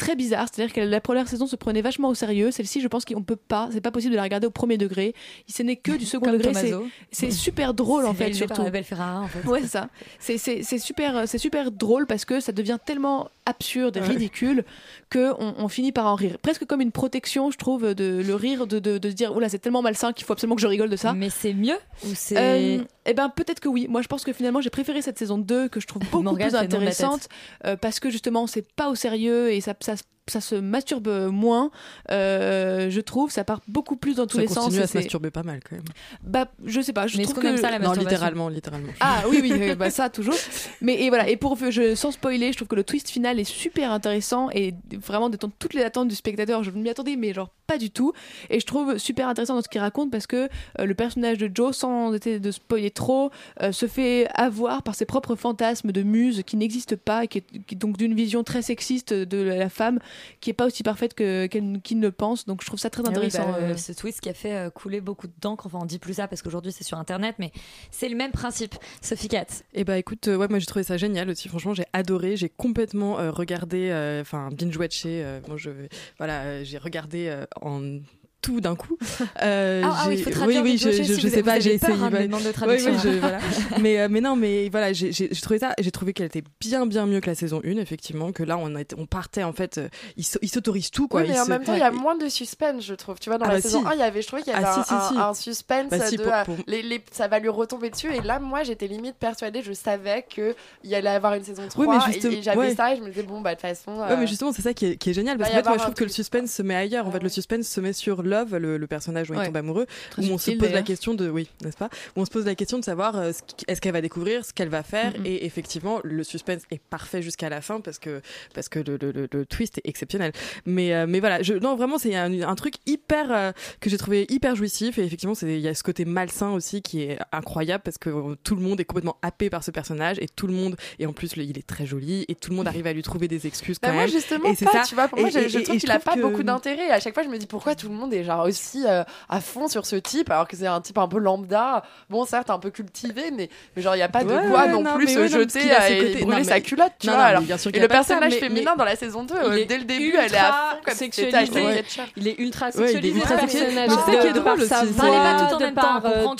[0.00, 2.50] très bizarre, c'est-à-dire que la première saison se prenait vachement au sérieux.
[2.50, 5.14] Celle-ci, je pense qu'on peut pas, c'est pas possible de la regarder au premier degré.
[5.46, 6.72] Ce n'est que du second Comme degré.
[7.12, 8.62] C'est, super drôle en fait, par surtout.
[8.62, 9.46] Abel Ferrara, en fait.
[9.46, 9.88] Ouais, c'est ça.
[10.18, 14.64] C'est, super, c'est super drôle parce que ça devient tellement absurde et ridicule
[15.10, 16.38] que on, on finit par en rire.
[16.40, 19.50] Presque comme une protection, je trouve, de le rire, de, de, de se dire, oula,
[19.50, 21.12] c'est tellement malsain qu'il faut absolument que je rigole de ça.
[21.12, 22.36] Mais c'est mieux ou c'est.
[22.38, 23.86] Euh, eh ben peut-être que oui.
[23.88, 26.48] Moi je pense que finalement j'ai préféré cette saison 2 que je trouve beaucoup Morgane
[26.48, 27.28] plus intéressante
[27.66, 29.94] euh, parce que justement c'est pas au sérieux et ça, ça,
[30.30, 31.70] ça se masturbe moins.
[32.10, 34.64] euh, je trouve ça part beaucoup plus dans tous Ça les sens.
[34.64, 35.84] continue et à se masturber pas mal quand même.
[36.22, 37.06] Bah je sais pas.
[37.06, 38.92] Je Mais trouve qu'on que aime ça, la Non, littéralement, littéralement.
[39.00, 40.34] ah oui oui bah ça toujours
[40.80, 43.44] mais et voilà et pour je sans spoiler je trouve que le twist final est
[43.44, 47.32] super intéressant et vraiment détend toutes les attentes du spectateur je ne m'y attendais mais
[47.34, 48.12] genre pas du tout
[48.48, 51.50] et je trouve super intéressant dans ce qu'il raconte parce que euh, le personnage de
[51.54, 53.30] Joe sans essayer de spoiler trop
[53.62, 57.38] euh, se fait avoir par ses propres fantasmes de muse qui n'existent pas et qui
[57.38, 59.98] est qui est donc d'une vision très sexiste de la femme
[60.40, 63.02] qui est pas aussi parfaite que qu'elle qu'il ne pense donc je trouve ça très
[63.06, 63.76] Ah oui, intéressant bah, euh.
[63.76, 65.66] ce twist qui a fait euh, couler beaucoup d'encre.
[65.66, 67.52] Enfin, on dit plus ça parce qu'aujourd'hui c'est sur internet, mais
[67.90, 68.74] c'est le même principe.
[69.02, 69.46] Sophie Cat.
[69.74, 71.48] Et bah écoute, euh, ouais, moi j'ai trouvé ça génial aussi.
[71.48, 72.36] Franchement, j'ai adoré.
[72.36, 75.22] J'ai complètement euh, regardé, euh, enfin binge watché.
[75.24, 75.70] euh, moi, je,
[76.18, 77.98] voilà, euh, j'ai regardé euh, en
[78.42, 78.96] tout d'un coup.
[79.42, 81.60] Euh, Ah, ah oui, il j'ai- faut oui, oui, je, je, si je sais pas,
[81.60, 81.94] j'ai essayé.
[81.94, 83.38] hein, demander de Oui, oui, je- voilà.
[83.80, 85.10] mais, euh, mais non, mais voilà, j'ai
[85.40, 88.32] trouvé ça, j'ai trouvé qu'elle était bien, bien mieux que la saison 1, effectivement.
[88.32, 91.22] Que là, on, a on partait en fait, euh, ils ils s'autorisent tout, quoi.
[91.22, 93.18] Oui, mais en se- même temps, il y a moins de suspense, je trouve.
[93.18, 93.86] Tu vois, dans Ah la bah saison si.
[93.86, 95.34] 1, il y avait, je trouvais qu'il y avait Ah un, si, si, un- un
[95.34, 98.12] suspense Bah de pour- euh, pour- Les, les- ça va lui retomber dessus.
[98.14, 101.86] Et là, moi, j'étais limite persuadée, je savais qu'il y allait avoir une saison 3.
[101.86, 103.92] Oui, mais et- j'avais ça et je me disais, bon, bah, de toute façon.
[103.98, 105.38] Ouais, euh, mais justement, c'est ça qui est, génial.
[105.38, 107.06] Parce y fait, moi, je trouve que le suspense se met ailleurs.
[107.06, 109.42] En fait, le suspense se met sur Love, le, le personnage dont Ouais.
[109.44, 112.20] il tombe amoureux, Très où on se pose la question de, oui, n'est-ce pas, où
[112.20, 113.32] on se pose la question de savoir euh,
[113.68, 117.48] est-ce qu'elle va découvrir, ce qu'elle va faire, et effectivement, le suspense est parfait jusqu'à
[117.48, 118.22] la fin parce que
[118.54, 120.32] parce que le, le- le- twist est exceptionnel.
[120.66, 123.98] Mais euh, mais voilà, je, non vraiment c'est un, un truc hyper euh, que j'ai
[123.98, 127.18] trouvé hyper jouissif et effectivement c'est il y a ce côté malsain aussi qui est
[127.32, 130.52] incroyable parce que tout le monde est complètement happé par ce personnage et tout le
[130.52, 133.02] monde et en plus il est très joli et tout le monde arrive à lui
[133.02, 134.12] trouver des excuses quand Bah, moi même.
[134.12, 134.82] justement et pas, ça.
[134.88, 136.86] tu vois, pour Et- moi je, et- je trouve qu'il a pas que- beaucoup d'intérêt
[136.88, 139.02] et à chaque fois je me dis pourquoi tout le monde est genre aussi euh,
[139.28, 142.50] à fond sur ce type alors que c'est un type un peu lambda, bon certes
[142.50, 144.82] un peu cultivé mais, mais genre il y a pas de Ouais, quoi ouais, non,
[144.82, 146.62] non, plus mais se ouais, non, jeter a ce et côté- brûler non, sa mais-
[146.62, 147.42] culotte tu non, vois non, mais alors.
[147.42, 149.64] bien sûr et le ça, personnage mais- féminin mais- dans la saison 2 Il est
[149.66, 151.60] dès le début elle est à fond comme si c'était sexualisé.
[151.66, 152.02] Ashton Kutcher.
[152.16, 153.16] Il est ultra Ouais, il est sexualisé.
[153.16, 153.88] ultra ce personnage.
[153.90, 154.72] Mais c'est ça qui est drôle aussi.
[154.72, 156.00] on pas tout en même temps.
[156.02, 156.34] On euh, comprend,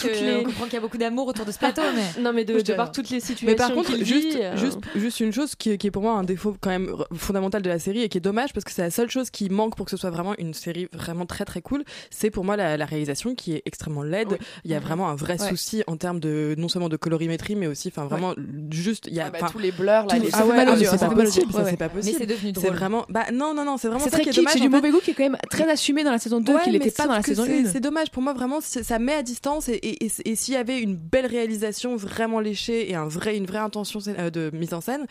[0.64, 2.02] qu'il y a beaucoup d'amour autour de ce plateau, mais.
[2.20, 4.56] Non, mais de, par toutes les Mais situations par contre, juste, euh,
[4.96, 8.02] juste, une chose qui, est pour moi un défaut quand même fondamental de la série
[8.02, 9.96] et qui est dommage parce que c'est la seule chose qui manque pour que ce
[9.96, 11.69] soit vraiment une série vraiment très très cool,
[12.10, 14.38] c'est pour moi la, la réalisation qui est extrêmement laide.
[14.64, 14.84] Il y a Mhm.
[14.86, 15.48] vraiment un vrai Ouais.
[15.48, 18.34] souci en termes de non seulement de colorimétrie mais aussi, enfin vraiment
[18.70, 20.98] juste il y a Ah bah, tous les blurs là les- ah ouais, ah, c'est
[20.98, 22.16] pas possible, ça c'est pas Mais possible.
[22.18, 24.32] c'est devenu C'est vraiment bah non non non c'est vraiment C'est ça très qui est
[24.32, 24.52] kitsch, dommage.
[24.54, 26.60] c'est du mauvais goût qui est quand même très assumé dans la saison 2 Ouais,
[26.62, 27.66] qu'il n'était pas dans la saison c'est- 1.
[27.72, 29.98] C'est dommage pour moi vraiment ça met à distance et
[30.34, 34.30] s'il y avait une belle réalisation vraiment léchée et un vrai une vraie intention euh,
[34.30, 35.06] de mise en scène.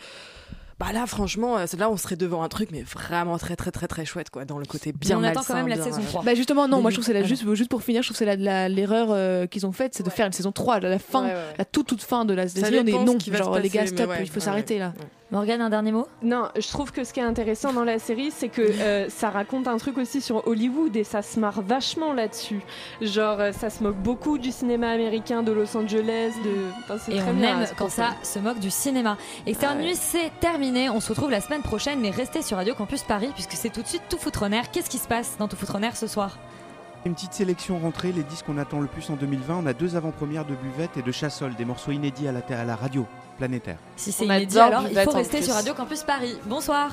[0.80, 3.86] Bah là, franchement, euh, là, on serait devant un truc, mais vraiment très, très, très,
[3.86, 6.06] très chouette, quoi, dans le côté bien on attend quand même la bien, saison euh,
[6.08, 6.22] 3.
[6.24, 8.14] Bah justement non, moi je trouve que c'est la, juste, juste pour finir, je trouve
[8.14, 10.76] que c'est la- la- l'erreur euh, qu'ils ont faite, c'est de faire une saison 3
[10.76, 11.54] à la fin, Ouais, ouais, ouais.
[11.58, 14.22] la toute toute fin de la série, on est non, genre les gars stop, ouais,
[14.22, 14.94] il faut s'arrêter ouais, là.
[15.32, 16.08] Morgane, un dernier mot?
[16.22, 19.30] Non, je trouve que ce qui est intéressant dans la série, c'est que euh, ça
[19.30, 22.60] raconte un truc aussi sur Hollywood et ça se marre vachement là-dessus.
[23.00, 26.50] Genre, euh, ça se moque beaucoup du cinéma américain de Los Angeles, de.
[26.80, 29.16] Enfin, c'est Et très on bien, aime c'est quand ça se moque du cinéma.
[29.46, 30.90] Externe Nuit, c'est terminé.
[30.90, 33.82] On se retrouve la semaine prochaine, mais restez sur Radio Campus Paris puisque c'est tout
[33.82, 34.72] de suite Tout Foutre en Air.
[34.72, 36.38] Qu'est-ce qui se passe dans Tout Foutre en Air ce soir?
[37.06, 39.62] Une petite sélection rentrée, les disques qu'on attend le plus en 2020.
[39.62, 42.64] On a deux avant-premières de Buvette et de Chassol, des morceaux inédits à la, à
[42.64, 43.06] la radio
[43.38, 43.78] planétaire.
[43.96, 45.46] Si c'est inédit, alors il faut rester plus.
[45.46, 46.36] sur Radio Campus Paris.
[46.44, 46.90] Bonsoir